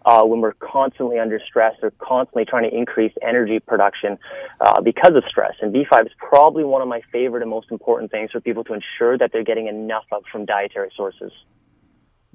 [0.09, 4.17] Uh, when we're constantly under stress or constantly trying to increase energy production
[4.63, 5.53] uh, because of stress.
[5.61, 8.73] And B5 is probably one of my favorite and most important things for people to
[8.73, 11.31] ensure that they're getting enough of from dietary sources.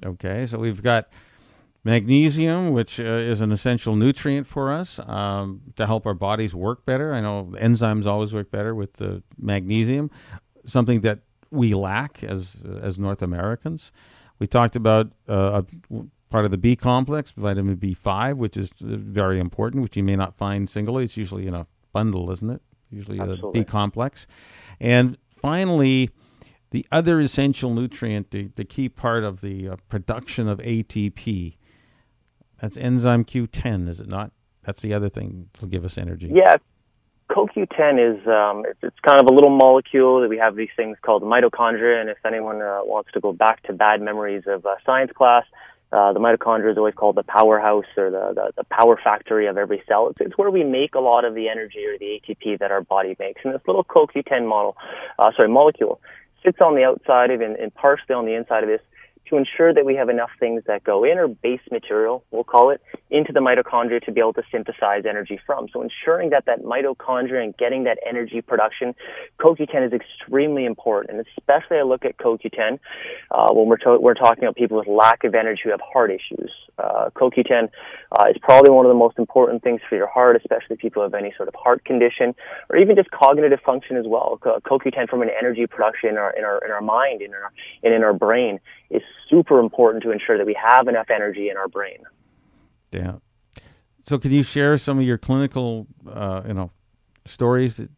[0.06, 1.08] Okay, so we've got
[1.82, 6.86] magnesium, which uh, is an essential nutrient for us um, to help our bodies work
[6.86, 7.12] better.
[7.12, 10.12] I know enzymes always work better with the magnesium,
[10.64, 13.90] something that we lack as as North Americans.
[14.38, 15.62] We talked about uh,
[16.34, 20.36] part of the B complex, vitamin B5, which is very important, which you may not
[20.36, 21.04] find singly.
[21.04, 22.60] It's usually in a bundle, isn't it?
[22.90, 23.60] Usually Absolutely.
[23.60, 24.26] a B complex.
[24.80, 26.10] And finally,
[26.72, 31.54] the other essential nutrient, the, the key part of the uh, production of ATP,
[32.60, 34.32] that's enzyme Q10, is it not?
[34.64, 36.32] That's the other thing to give us energy.
[36.34, 36.56] Yeah,
[37.30, 40.96] CoQ10 is um, it's, it's, kind of a little molecule that we have these things
[41.00, 42.00] called mitochondria.
[42.00, 45.44] And if anyone uh, wants to go back to bad memories of uh, science class,
[45.94, 49.56] uh, the mitochondria is always called the powerhouse or the, the, the, power factory of
[49.56, 50.08] every cell.
[50.08, 52.80] It's, it's where we make a lot of the energy or the ATP that our
[52.80, 53.42] body makes.
[53.44, 54.76] And this little CoQ10 model,
[55.18, 56.00] uh, sorry, molecule
[56.44, 58.80] sits on the outside of and, and partially on the inside of this
[59.28, 62.70] to ensure that we have enough things that go in, or base material, we'll call
[62.70, 65.68] it, into the mitochondria to be able to synthesize energy from.
[65.72, 68.94] So ensuring that that mitochondria and getting that energy production,
[69.38, 71.16] CoQ10 is extremely important.
[71.16, 72.78] And especially I look at CoQ10
[73.30, 76.10] uh, when we're, to- we're talking about people with lack of energy who have heart
[76.10, 76.50] issues.
[76.78, 77.70] Uh, CoQ10
[78.12, 81.14] uh, is probably one of the most important things for your heart, especially people have
[81.14, 82.34] any sort of heart condition
[82.68, 84.38] or even just cognitive function as well.
[84.42, 87.52] CoQ10 from an energy production in our, in our, in our mind and in our,
[87.84, 88.58] and in our brain
[88.90, 91.98] is super important to ensure that we have enough energy in our brain.
[92.92, 93.16] Yeah.
[94.04, 96.70] So, can you share some of your clinical, uh, you know,
[97.24, 97.90] stories that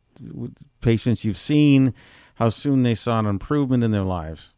[0.81, 1.95] patients you've seen,
[2.35, 4.55] how soon they saw an improvement in their lives?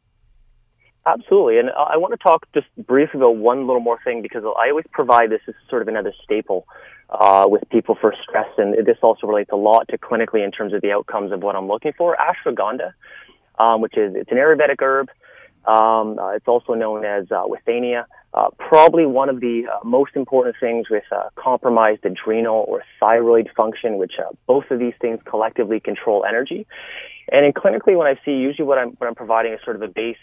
[1.07, 1.59] Absolutely.
[1.59, 4.85] And I want to talk just briefly about one little more thing because I always
[4.93, 6.67] provide this as sort of another staple
[7.09, 8.49] uh, with people for stress.
[8.59, 11.57] And this also relates a lot to clinically in terms of the outcomes of what
[11.57, 12.15] I'm looking for.
[12.17, 12.93] Ashwagandha,
[13.59, 15.09] um, which is, it's an Ayurvedic herb.
[15.69, 18.05] Um, uh, it's also known as uh, withania.
[18.33, 23.51] Uh, probably one of the uh, most important things with uh, compromised adrenal or thyroid
[23.55, 26.67] function, which uh, both of these things collectively control energy.
[27.31, 29.83] And in clinically, when I see, usually what I'm what I'm providing is sort of
[29.83, 30.17] a base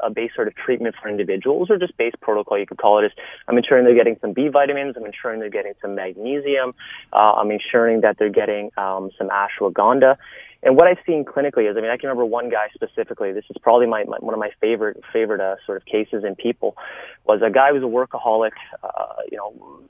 [0.00, 3.06] a base sort of treatment for individuals, or just base protocol, you could call it.
[3.06, 3.12] Is
[3.48, 6.74] I'm ensuring they're getting some B vitamins, I'm ensuring they're getting some magnesium,
[7.12, 10.16] I'm ensuring that they're getting um, some ashwagandha.
[10.62, 13.32] And what I've seen clinically is, I mean, I can remember one guy specifically.
[13.32, 16.34] This is probably my, my one of my favorite favorite uh, sort of cases in
[16.34, 16.76] people.
[17.26, 19.82] Was a guy who was a workaholic, uh, you know,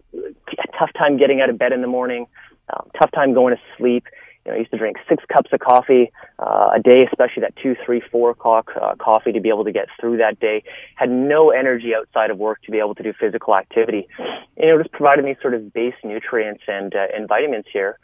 [0.78, 2.26] tough time getting out of bed in the morning,
[2.72, 4.04] um, tough time going to sleep
[4.48, 7.54] you know, I used to drink six cups of coffee uh, a day, especially that
[7.62, 10.62] two, three, four o'clock uh, coffee to be able to get through that day.
[10.94, 14.08] Had no energy outside of work to be able to do physical activity.
[14.56, 17.98] You know, just providing these sort of base nutrients and uh, and vitamins here.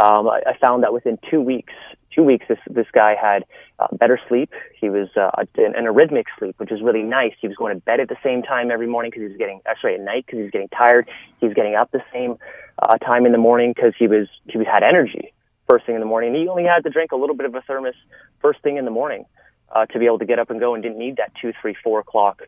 [0.00, 1.72] Um, I, I found that within two weeks,
[2.18, 3.44] two weeks, this this guy had
[3.78, 4.50] uh, better sleep.
[4.78, 7.32] He was uh, an, an arrhythmic sleep, which is really nice.
[7.40, 9.60] He was going to bed at the same time every morning because he was getting,
[9.66, 11.08] actually at night because he was getting tired.
[11.40, 12.36] He was getting up the same
[12.82, 15.32] uh, time in the morning because he was he was had energy
[15.68, 16.34] first thing in the morning.
[16.34, 17.94] He only had to drink a little bit of a thermos
[18.40, 19.24] first thing in the morning
[19.70, 21.76] uh, to be able to get up and go and didn't need that two, three,
[21.84, 22.42] four o'clock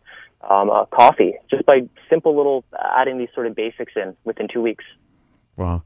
[0.49, 2.65] um, uh, coffee just by simple little
[2.99, 4.85] adding these sort of basics in within two weeks.
[5.57, 5.83] Wow.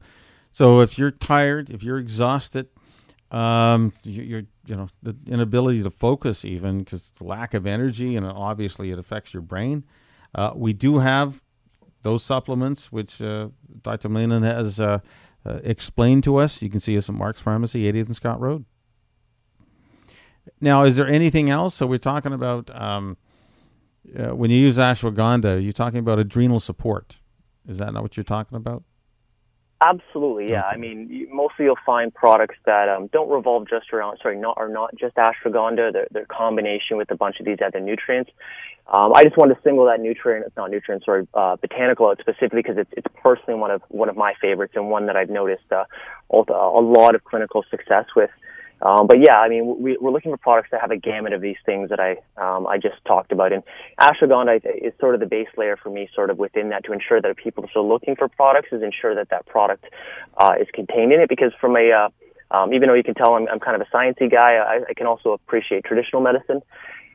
[0.51, 2.69] So if you're tired, if you're exhausted,
[3.31, 8.91] um, you're, you know, the inability to focus even because lack of energy and obviously
[8.91, 9.83] it affects your brain.
[10.33, 11.41] Uh, we do have
[12.01, 13.49] those supplements, which uh,
[13.81, 14.09] Dr.
[14.09, 14.99] Malin has uh,
[15.45, 16.61] uh, explained to us.
[16.61, 18.65] You can see us at Mark's Pharmacy, 80th and Scott Road.
[20.61, 21.73] Now, is there anything else?
[21.75, 23.17] So we're talking about um,
[24.17, 27.17] uh, when you use ashwagandha, you're talking about adrenal support.
[27.67, 28.83] Is that not what you're talking about?
[29.81, 30.67] Absolutely, yeah.
[30.67, 30.67] Okay.
[30.73, 34.69] I mean, mostly you'll find products that um, don't revolve just around, sorry, not are
[34.69, 35.91] not just ashwagandha.
[35.91, 38.31] They're, they're combination with a bunch of these other nutrients.
[38.87, 42.19] Um, I just wanted to single that nutrient, it's not nutrient, sorry, uh, botanical out
[42.19, 45.29] specifically because it's, it's personally one of one of my favorites and one that I've
[45.29, 45.85] noticed uh,
[46.31, 48.29] a lot of clinical success with.
[48.81, 51.41] Um, but yeah, I mean, we, are looking for products that have a gamut of
[51.41, 53.53] these things that I um, I just talked about.
[53.53, 53.63] And
[53.99, 57.21] ashwagandha is sort of the base layer for me, sort of within that, to ensure
[57.21, 59.85] that people are still looking for products, is ensure that that product
[60.37, 61.29] uh, is contained in it.
[61.29, 62.09] Because from a uh,
[62.55, 64.93] um, even though you can tell I'm, I'm kind of a sciencey guy, I, I
[64.93, 66.61] can also appreciate traditional medicine.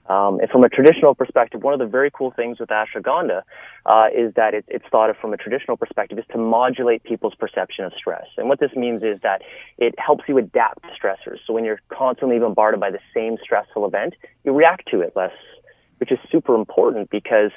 [0.08, 3.42] Um, and from a traditional perspective, one of the very cool things with ashwagandha
[3.86, 7.34] uh, is that it, it's thought of from a traditional perspective is to modulate people's
[7.34, 8.26] perception of stress.
[8.36, 9.42] And what this means is that
[9.78, 11.38] it helps you adapt to stressors.
[11.46, 15.32] So when you're constantly bombarded by the same stressful event, you react to it less,
[15.98, 17.52] which is super important because,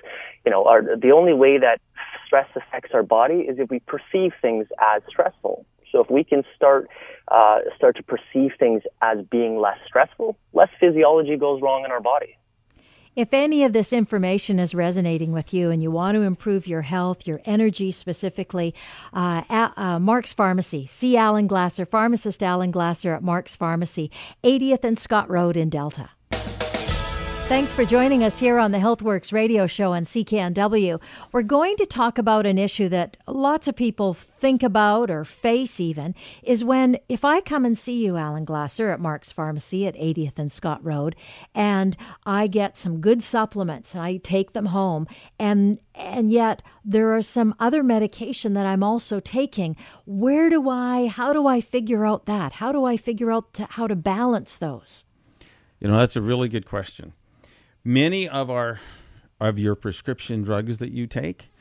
[0.46, 1.82] you know, our, the only way that
[2.28, 5.66] stress affects our body is if we perceive things as stressful.
[5.94, 6.90] So if we can start
[7.30, 12.02] uh, start to perceive things as being less stressful, less physiology goes wrong in our
[12.02, 12.38] body.
[13.16, 16.82] If any of this information is resonating with you and you want to improve your
[16.82, 18.74] health, your energy specifically,
[19.14, 20.88] uh, at, uh, Mark's Pharmacy.
[20.88, 24.10] See Alan Glasser, pharmacist Alan Glasser at Mark's Pharmacy,
[24.44, 26.10] 80th and Scott Road in Delta.
[27.54, 31.00] Thanks for joining us here on the HealthWorks radio show on CKNW.
[31.32, 35.80] We're going to talk about an issue that lots of people think about or face
[35.80, 39.94] even is when if I come and see you, Alan Glasser, at Mark's Pharmacy at
[39.94, 41.16] 80th and Scott Road,
[41.54, 47.16] and I get some good supplements and I take them home and and yet there
[47.16, 49.76] are some other medication that I'm also taking.
[50.06, 52.54] Where do I how do I figure out that?
[52.54, 55.06] How do I figure out to, how to balance those?
[55.80, 57.14] You know, that's a really good question
[57.84, 58.80] many of our
[59.40, 61.52] of your prescription drugs that you take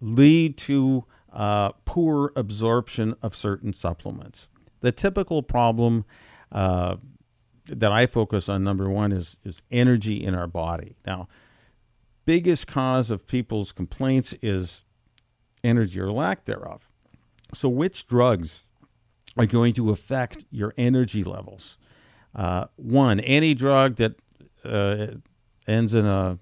[0.00, 4.48] lead to uh, poor absorption of certain supplements.
[4.80, 6.04] The typical problem
[6.50, 6.96] uh,
[7.66, 10.96] that I focus on, number one, is is energy in our body.
[11.06, 11.28] Now,
[12.24, 14.84] biggest cause of people's complaints is
[15.62, 16.88] energy or lack thereof.
[17.54, 18.68] So, which drugs
[19.36, 21.78] are going to affect your energy levels?
[22.34, 24.14] Uh, one, any drug that
[24.64, 25.08] uh,
[25.68, 26.38] ends in a,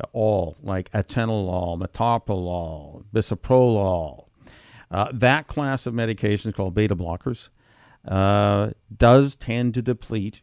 [0.00, 4.26] a all, like atenolol, metoprolol, bisoprolol.
[4.90, 7.50] Uh, that class of medications called beta blockers
[8.06, 10.40] uh, does tend to deplete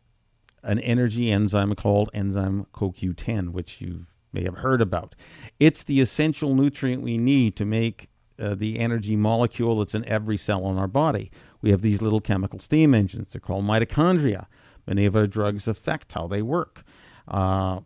[0.62, 5.16] an energy enzyme called enzyme CoQ10, which you've may have heard about.
[5.60, 10.38] It's the essential nutrient we need to make uh, the energy molecule that's in every
[10.38, 11.32] cell in our body.
[11.62, 13.32] We have these little chemical steam engines.
[13.32, 14.46] They're called mitochondria.
[14.86, 16.84] Many of our drugs affect how they work.
[17.28, 17.80] Uh,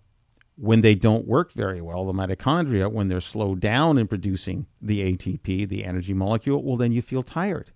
[0.55, 5.15] when they don't work very well, the mitochondria, when they're slowed down in producing the
[5.15, 7.71] ATP, the energy molecule, well, then you feel tired.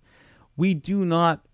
[0.56, 1.46] We do not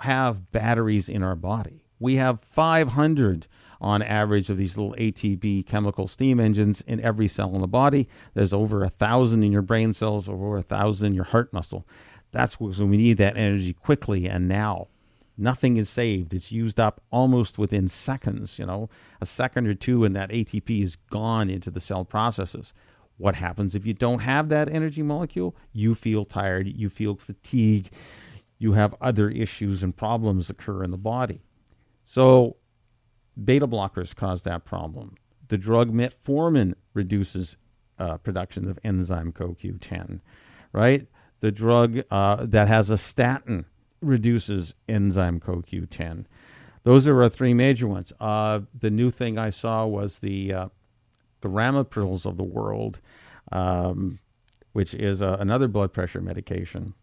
[0.00, 1.84] have batteries in our body.
[1.98, 3.48] We have 500
[3.80, 8.08] on average of these little ATP chemical steam engines in every cell in the body.
[8.34, 11.86] There's over a thousand in your brain cells, over a thousand in your heart muscle.
[12.32, 14.88] That's when we need that energy quickly and now.
[15.38, 16.32] Nothing is saved.
[16.32, 18.88] It's used up almost within seconds, you know,
[19.20, 22.72] a second or two, and that ATP is gone into the cell processes.
[23.18, 25.56] What happens if you don't have that energy molecule?
[25.72, 27.90] You feel tired, you feel fatigue,
[28.58, 31.42] you have other issues and problems occur in the body.
[32.02, 32.56] So,
[33.42, 35.16] beta blockers cause that problem.
[35.48, 37.56] The drug metformin reduces
[37.98, 40.20] uh, production of enzyme CoQ10,
[40.72, 41.06] right?
[41.40, 43.66] The drug uh, that has a statin
[44.00, 46.26] reduces enzyme CoQ10.
[46.84, 48.12] Those are our three major ones.
[48.20, 50.68] Uh, the new thing I saw was the uh,
[51.40, 53.00] the ramiprils of the world,
[53.52, 54.18] um,
[54.72, 56.94] which is uh, another blood pressure medication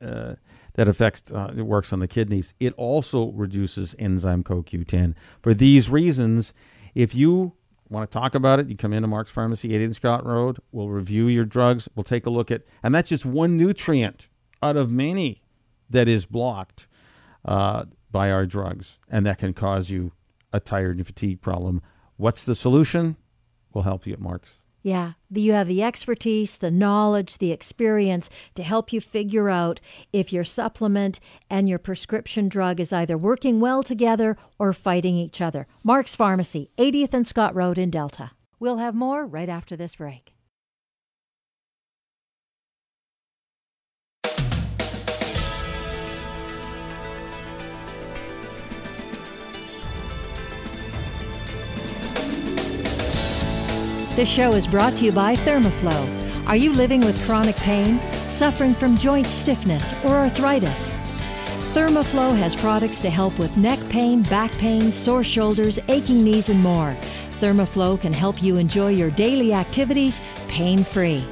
[0.00, 0.34] uh,
[0.74, 2.54] that affects uh, it works on the kidneys.
[2.60, 5.14] It also reduces enzyme CoQ10.
[5.42, 6.54] For these reasons,
[6.94, 7.52] if you
[7.90, 10.58] want to talk about it, you come into Mark's Pharmacy, 80th Scott Road.
[10.72, 11.88] We'll review your drugs.
[11.94, 14.28] We'll take a look at, and that's just one nutrient
[14.62, 15.42] out of many
[15.90, 16.86] that is blocked
[17.44, 20.12] uh, by our drugs, and that can cause you
[20.52, 21.82] a tired and fatigue problem.
[22.16, 23.16] What's the solution?
[23.72, 24.58] We'll help you at Mark's.
[24.82, 29.80] Yeah, you have the expertise, the knowledge, the experience to help you figure out
[30.12, 31.20] if your supplement
[31.50, 35.66] and your prescription drug is either working well together or fighting each other.
[35.82, 38.30] Mark's Pharmacy, 80th and Scott Road in Delta.
[38.60, 40.32] We'll have more right after this break.
[54.18, 56.48] This show is brought to you by Thermoflow.
[56.48, 60.90] Are you living with chronic pain, suffering from joint stiffness, or arthritis?
[61.72, 66.60] Thermoflow has products to help with neck pain, back pain, sore shoulders, aching knees, and
[66.60, 66.96] more.
[67.38, 71.22] Thermoflow can help you enjoy your daily activities pain free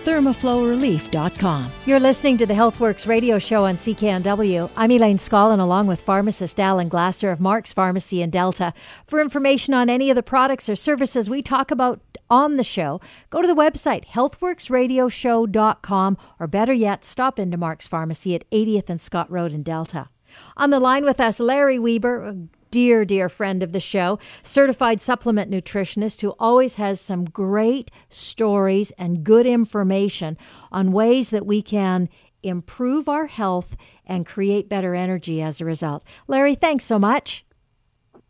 [0.00, 1.70] thermoflowrelief.com.
[1.84, 4.70] You're listening to the HealthWorks radio show on CKNW.
[4.74, 8.72] I'm Elaine Scollin along with pharmacist Alan Glasser of Mark's Pharmacy in Delta.
[9.06, 12.00] For information on any of the products or services we talk about
[12.30, 18.34] on the show, go to the website healthworksradioshow.com or better yet, stop into Mark's Pharmacy
[18.34, 20.08] at 80th and Scott Road in Delta.
[20.56, 22.36] On the line with us, Larry Weber,
[22.70, 28.92] dear, dear friend of the show, certified supplement nutritionist who always has some great stories
[28.92, 30.38] and good information
[30.70, 32.08] on ways that we can
[32.42, 33.76] improve our health
[34.06, 36.04] and create better energy as a result.
[36.26, 37.44] Larry, thanks so much.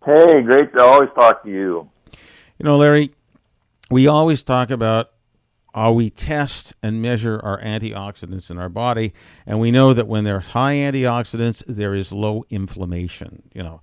[0.04, 1.88] Hey, great to always talk to you.
[2.58, 3.12] You know, Larry,
[3.90, 5.10] we always talk about
[5.74, 9.12] how we test and measure our antioxidants in our body,
[9.46, 13.42] and we know that when there's high antioxidants, there is low inflammation.
[13.54, 13.80] You know,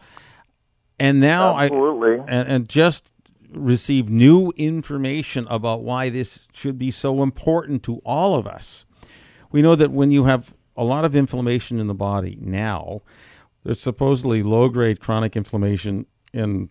[0.99, 2.19] and now Absolutely.
[2.19, 3.11] I and, and just
[3.51, 8.85] received new information about why this should be so important to all of us.
[9.51, 13.01] We know that when you have a lot of inflammation in the body now,
[13.63, 16.69] there's supposedly low grade chronic inflammation in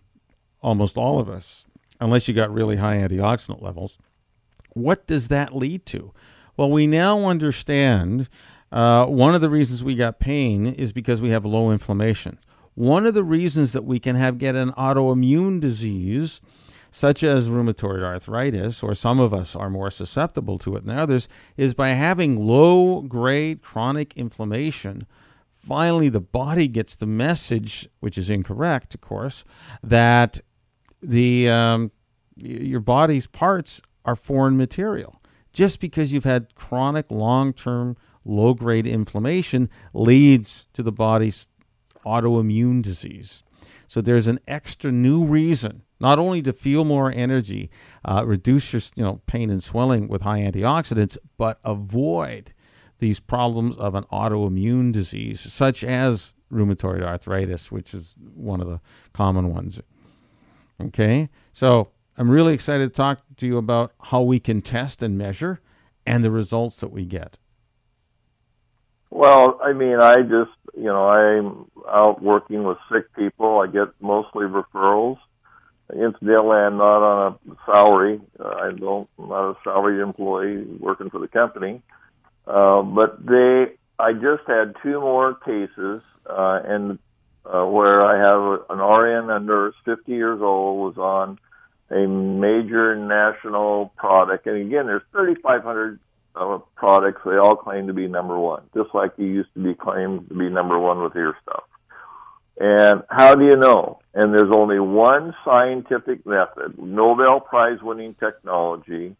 [0.61, 1.65] almost all of us,
[1.99, 3.97] unless you got really high antioxidant levels.
[4.73, 6.13] What does that lead to?
[6.55, 8.29] Well, we now understand
[8.71, 12.39] uh, one of the reasons we got pain is because we have low inflammation.
[12.75, 16.41] One of the reasons that we can have get an autoimmune disease,
[16.91, 21.27] such as rheumatoid arthritis, or some of us are more susceptible to it than others,
[21.55, 25.07] is by having low grade chronic inflammation.
[25.51, 29.43] Finally, the body gets the message, which is incorrect, of course,
[29.81, 30.39] that
[31.01, 31.91] the um,
[32.37, 35.21] your body's parts are foreign material.
[35.53, 41.47] Just because you've had chronic, long term, low grade inflammation leads to the body's
[42.05, 43.43] autoimmune disease.
[43.87, 47.69] So there's an extra new reason not only to feel more energy,
[48.05, 52.53] uh, reduce your you know pain and swelling with high antioxidants, but avoid
[52.99, 58.79] these problems of an autoimmune disease such as rheumatoid arthritis, which is one of the
[59.13, 59.81] common ones.
[60.79, 65.17] Okay, so I'm really excited to talk to you about how we can test and
[65.17, 65.59] measure
[66.05, 67.37] and the results that we get.
[69.09, 73.59] Well, I mean, I just, you know, I'm out working with sick people.
[73.59, 75.17] I get mostly referrals.
[75.91, 78.19] incidentally, I'm not on a salary.
[78.39, 81.81] Uh, I don't, I'm not a salaried employee working for the company.
[82.45, 83.65] Uh, but they,
[83.99, 86.99] I just had two more cases, uh, and
[87.51, 91.39] uh, where I have an RN, a nurse, 50 years old, was on
[91.89, 94.47] a major national product.
[94.47, 95.99] And again, there's 3,500
[96.35, 97.21] uh, products.
[97.25, 100.35] They all claim to be number one, just like you used to be claimed to
[100.35, 101.63] be number one with your stuff.
[102.59, 103.99] And how do you know?
[104.13, 109.15] And there's only one scientific method, Nobel Prize winning technology,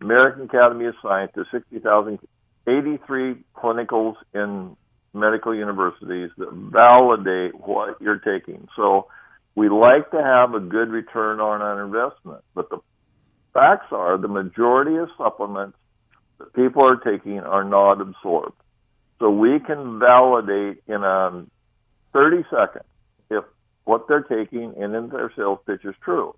[0.00, 2.20] American Academy of Sciences, 60,000,
[2.66, 4.76] 83 clinicals in
[5.12, 8.68] medical universities that validate what you're taking.
[8.76, 9.08] So
[9.54, 12.78] we like to have a good return on our investment, but the
[13.52, 15.76] facts are the majority of supplements
[16.38, 18.56] that people are taking are not absorbed.
[19.18, 21.44] So we can validate in a
[22.12, 22.84] 30 seconds
[23.30, 23.44] if
[23.84, 26.34] what they're taking and in their sales pitch is true.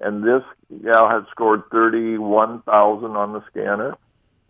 [0.00, 0.42] And this
[0.82, 3.96] gal had scored 31,000 on the scanner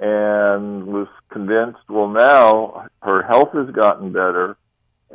[0.03, 4.57] and was convinced, well, now her health has gotten better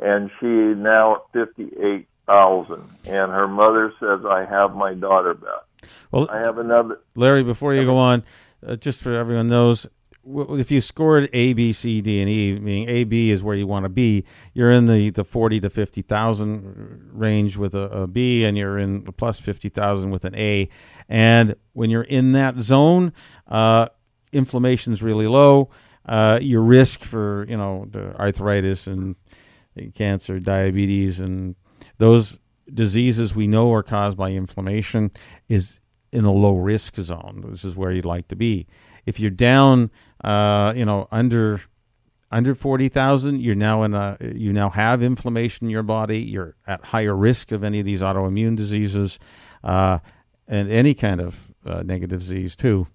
[0.00, 2.82] and she now at 58,000.
[3.04, 5.90] And her mother says, I have my daughter back.
[6.10, 7.00] Well, I have another.
[7.14, 8.24] Larry, before you go on,
[8.66, 9.86] uh, just for everyone knows,
[10.24, 13.66] if you scored A, B, C, D, and E, meaning A, B is where you
[13.66, 14.24] want to be,
[14.54, 18.76] you're in the, the forty to fifty thousand range with a, a B, and you're
[18.76, 20.68] in the plus fifty thousand with an A.
[21.08, 23.12] And when you're in that zone,
[23.46, 23.88] uh,
[24.32, 25.70] inflammation's really low.
[26.06, 29.16] Uh, your risk for you know the arthritis and
[29.94, 31.54] cancer, diabetes, and
[31.98, 32.38] those
[32.72, 35.10] diseases we know are caused by inflammation
[35.48, 35.80] is
[36.12, 37.44] in a low risk zone.
[37.48, 38.66] This is where you'd like to be.
[39.06, 39.90] If you're down,
[40.24, 41.60] uh, you know, under
[42.30, 46.20] under forty thousand, you're now in a you now have inflammation in your body.
[46.20, 49.18] You're at higher risk of any of these autoimmune diseases,
[49.64, 49.98] uh,
[50.46, 52.86] and any kind of uh, negative disease too.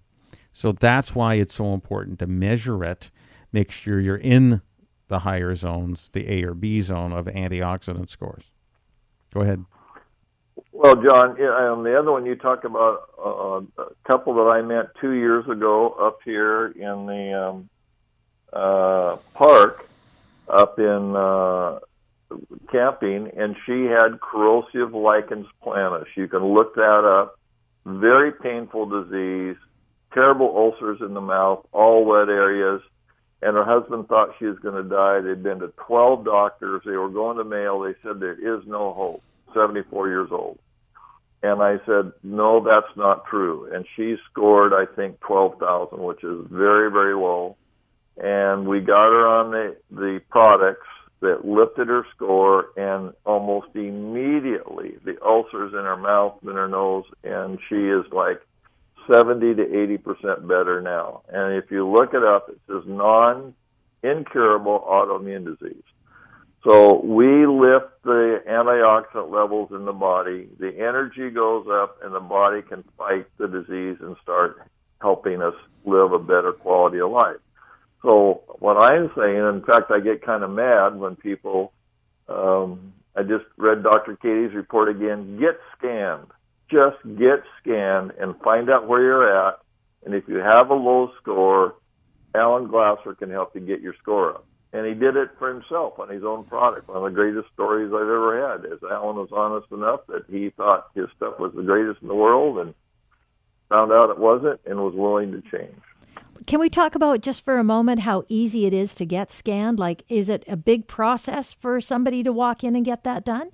[0.54, 3.12] So that's why it's so important to measure it.
[3.52, 4.62] Make sure you're in
[5.08, 8.52] the higher zones, the A or B zone of antioxidant scores.
[9.34, 9.66] Go ahead.
[10.72, 14.96] Well, John, on the other one you talked about uh, a couple that I met
[15.02, 17.70] two years ago up here in the um,
[18.52, 19.88] uh, park
[20.48, 21.80] up in uh,
[22.72, 26.06] camping, and she had corrosive lichens planus.
[26.16, 27.40] You can look that up.
[27.86, 29.58] Very painful disease,
[30.14, 32.82] terrible ulcers in the mouth, all wet areas.
[33.42, 35.20] And her husband thought she was going to die.
[35.20, 36.82] They'd been to 12 doctors.
[36.86, 37.84] They were going to Mayo.
[37.84, 39.22] They said there is no hope.
[39.54, 40.60] 74 years old.
[41.44, 43.70] And I said, no, that's not true.
[43.74, 47.58] And she scored, I think, 12,000, which is very, very low.
[48.18, 50.88] And we got her on the, the products
[51.20, 57.06] that lifted her score and almost immediately the ulcers in her mouth and her nose.
[57.26, 58.40] And she is like
[59.12, 61.22] 70 to 80% better now.
[61.30, 63.54] And if you look it up, it says non
[64.04, 65.84] incurable autoimmune disease.
[66.64, 72.22] So we lift the antioxidant levels in the body, the energy goes up, and the
[72.22, 74.62] body can fight the disease and start
[75.02, 77.38] helping us live a better quality of life.
[78.02, 81.74] So what I'm saying, in fact, I get kind of mad when people,
[82.30, 84.16] um, I just read Dr.
[84.16, 86.28] Katie's report again, get scanned.
[86.74, 89.60] Just get scanned and find out where you're at.
[90.06, 91.76] And if you have a low score,
[92.36, 96.00] Alan Glasser can help you get your score up and he did it for himself
[96.00, 96.88] on his own product.
[96.88, 100.50] One of the greatest stories I've ever had is Alan was honest enough that he
[100.50, 102.74] thought his stuff was the greatest in the world and
[103.70, 105.80] found out it wasn't and was willing to change.
[106.48, 109.78] Can we talk about just for a moment how easy it is to get scanned?
[109.78, 113.52] Like, is it a big process for somebody to walk in and get that done?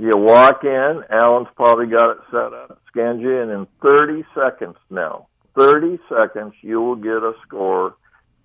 [0.00, 4.76] You walk in, Alan's probably got it set up, scans you, and in 30 seconds
[4.88, 7.94] now, 30 seconds, you will get a score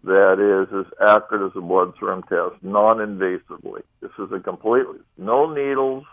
[0.03, 3.83] that is as accurate as a blood serum test, non-invasively.
[4.01, 6.03] This is a completely no needles,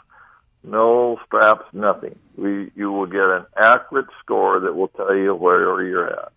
[0.62, 2.16] no straps, nothing.
[2.36, 6.30] We you will get an accurate score that will tell you where you're at.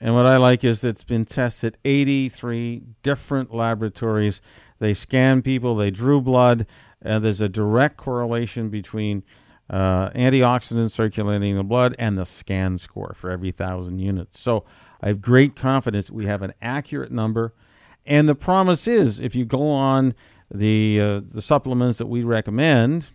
[0.00, 4.40] And what I like is it's been tested 83 different laboratories.
[4.78, 6.66] They scan people, they drew blood,
[7.04, 9.22] and there's a direct correlation between
[9.70, 14.40] uh, antioxidants circulating in the blood and the scan score for every thousand units.
[14.40, 14.64] So
[15.00, 17.54] I have great confidence we have an accurate number.
[18.06, 20.14] And the promise is if you go on
[20.50, 23.08] the, uh, the supplements that we recommend,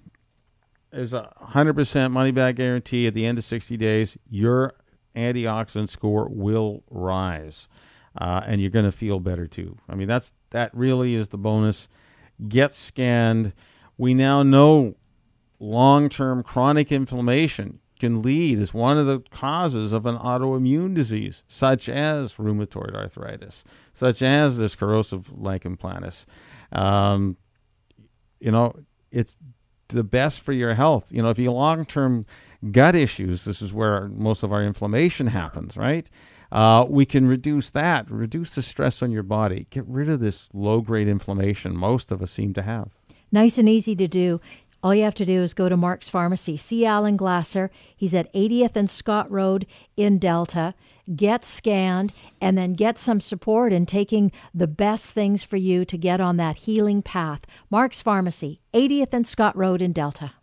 [0.92, 4.18] there's a 100% money back guarantee at the end of 60 days.
[4.30, 4.74] Your
[5.16, 7.68] antioxidant score will rise.
[8.18, 9.78] Uh, and you're going to feel better too.
[9.88, 11.88] I mean, that's that really is the bonus.
[12.48, 13.54] Get scanned.
[14.00, 14.96] We now know
[15.60, 21.44] long term chronic inflammation can lead as one of the causes of an autoimmune disease,
[21.48, 26.26] such as rheumatoid arthritis, such as this corrosive lichen planus.
[26.72, 27.36] Um,
[28.40, 28.74] you know,
[29.12, 29.36] it's
[29.90, 31.12] the best for your health.
[31.12, 32.26] You know, if you long term
[32.72, 36.10] gut issues, this is where most of our inflammation happens, right?
[36.54, 40.48] Uh, we can reduce that, reduce the stress on your body, get rid of this
[40.54, 42.99] low grade inflammation most of us seem to have.
[43.32, 44.42] Nice and easy to do.
[44.82, 46.56] All you have to do is go to Mark's Pharmacy.
[46.56, 47.70] See Alan Glasser.
[47.96, 49.66] He's at 80th and Scott Road
[49.98, 50.74] in Delta.
[51.14, 55.98] Get scanned and then get some support in taking the best things for you to
[55.98, 57.42] get on that healing path.
[57.70, 60.34] Mark's Pharmacy, 80th and Scott Road in Delta.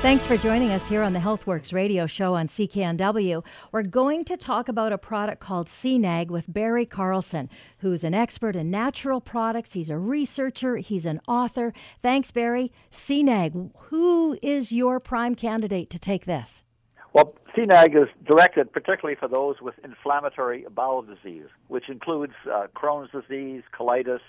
[0.00, 3.44] Thanks for joining us here on the HealthWorks radio show on CKNW.
[3.70, 8.56] We're going to talk about a product called CNAG with Barry Carlson, who's an expert
[8.56, 9.74] in natural products.
[9.74, 11.74] He's a researcher, he's an author.
[12.00, 12.72] Thanks, Barry.
[12.90, 16.64] CNAG, who is your prime candidate to take this?
[17.12, 23.10] Well, CNAG is directed particularly for those with inflammatory bowel disease, which includes uh, Crohn's
[23.12, 24.20] disease, colitis,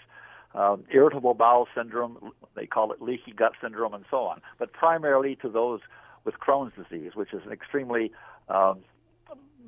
[0.54, 5.36] um, irritable bowel syndrome, they call it leaky gut syndrome, and so on, but primarily
[5.38, 5.80] to those
[6.26, 8.12] with Crohn's disease, which is an extremely
[8.50, 8.80] um,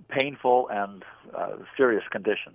[0.09, 1.03] painful and
[1.35, 2.53] uh, serious condition.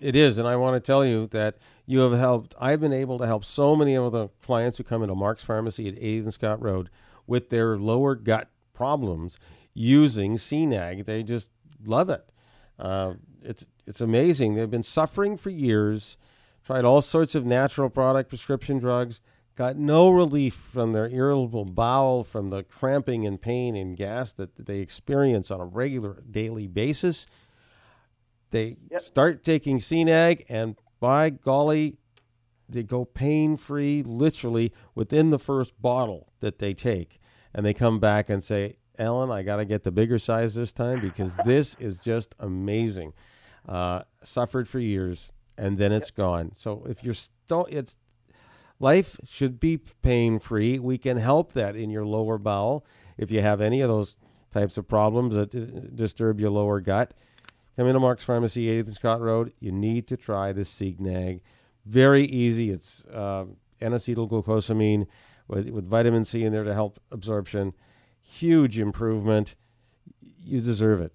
[0.00, 2.54] It is, and I want to tell you that you have helped.
[2.58, 5.88] I've been able to help so many of the clients who come into Mark's Pharmacy
[5.88, 6.88] at 8th and Scott Road
[7.26, 9.36] with their lower gut problems
[9.74, 11.04] using CNAG.
[11.04, 11.50] They just
[11.84, 12.24] love it.
[12.78, 14.54] Uh, it's it's amazing.
[14.54, 16.16] They've been suffering for years
[16.66, 19.20] tried all sorts of natural product prescription drugs,
[19.54, 24.66] got no relief from their irritable bowel, from the cramping and pain and gas that
[24.66, 27.26] they experience on a regular daily basis.
[28.50, 29.00] They yep.
[29.00, 31.98] start taking CNAG, and by golly,
[32.68, 37.20] they go pain free literally within the first bottle that they take.
[37.54, 40.72] And they come back and say, Ellen, I got to get the bigger size this
[40.72, 43.12] time because this is just amazing.
[43.68, 46.52] Uh, suffered for years, and then it's gone.
[46.56, 47.96] So if you're still, it's
[48.78, 50.78] life should be pain free.
[50.78, 52.84] We can help that in your lower bowel
[53.16, 54.16] if you have any of those
[54.52, 57.14] types of problems that uh, disturb your lower gut.
[57.76, 59.52] Come into Mark's Pharmacy, 8th and Scott Road.
[59.60, 61.40] You need to try this CNAG.
[61.84, 62.70] Very easy.
[62.70, 63.44] It's uh,
[63.80, 65.06] N-acetylglucosamine
[65.46, 67.74] with, with vitamin C in there to help absorption.
[68.20, 69.56] Huge improvement.
[70.42, 71.12] You deserve it.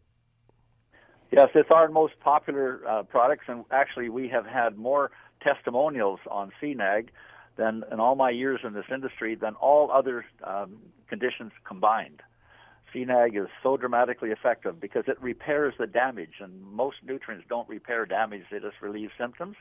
[1.31, 5.11] Yes, it's our most popular uh, products, and actually, we have had more
[5.41, 7.07] testimonials on CNAG
[7.55, 10.77] than in all my years in this industry than all other um,
[11.07, 12.21] conditions combined.
[12.93, 18.05] CNAG is so dramatically effective because it repairs the damage, and most nutrients don't repair
[18.05, 19.55] damage; they just relieve symptoms.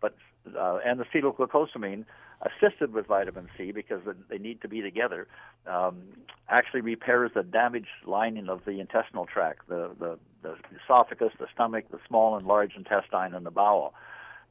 [0.00, 0.16] But
[0.58, 2.06] uh, N-acetylglucosamine
[2.42, 5.28] assisted with vitamin C because they need to be together,
[5.66, 6.02] um,
[6.48, 11.84] actually repairs the damaged lining of the intestinal tract, the, the, the esophagus, the stomach,
[11.90, 13.94] the small and large intestine, and the bowel.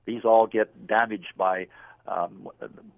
[0.06, 1.68] These all get damaged by
[2.08, 2.48] um,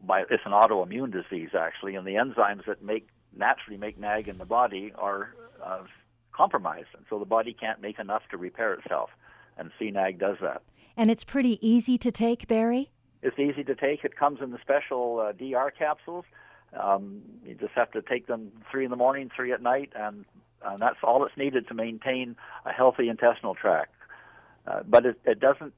[0.05, 4.37] by it's an autoimmune disease actually, and the enzymes that make naturally make NAG in
[4.37, 5.83] the body are uh,
[6.31, 9.09] compromised, and so the body can't make enough to repair itself,
[9.57, 10.61] and CNAG does that.
[10.95, 12.91] And it's pretty easy to take, Barry.
[13.21, 14.03] It's easy to take.
[14.03, 16.25] It comes in the special uh, DR capsules.
[16.79, 20.25] Um, you just have to take them three in the morning, three at night, and,
[20.65, 23.93] and that's all that's needed to maintain a healthy intestinal tract.
[24.65, 25.73] Uh, but it, it doesn't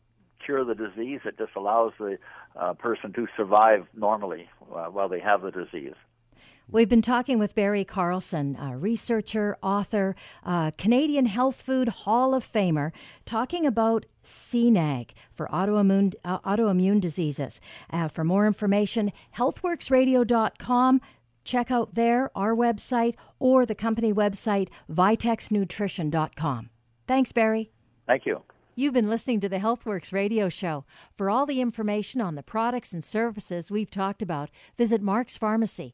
[0.46, 1.22] cure the disease.
[1.26, 2.18] It just allows the
[2.56, 5.96] uh, person to survive normally uh, while they have the disease.
[6.70, 12.50] We've been talking with Barry Carlson, a researcher, author, uh, Canadian Health Food Hall of
[12.50, 12.92] Famer,
[13.26, 17.60] talking about CNAG for autoimmune, uh, autoimmune diseases.
[17.92, 21.02] Uh, for more information, healthworksradio.com.
[21.44, 26.70] Check out there, our website, or the company website, vitexnutrition.com.
[27.06, 27.72] Thanks, Barry.
[28.08, 28.42] Thank you.
[28.76, 30.84] You've been listening to the HealthWorks radio show.
[31.16, 34.50] For all the information on the products and services we've talked about,
[34.80, 35.94] visit Mark's Pharmacy,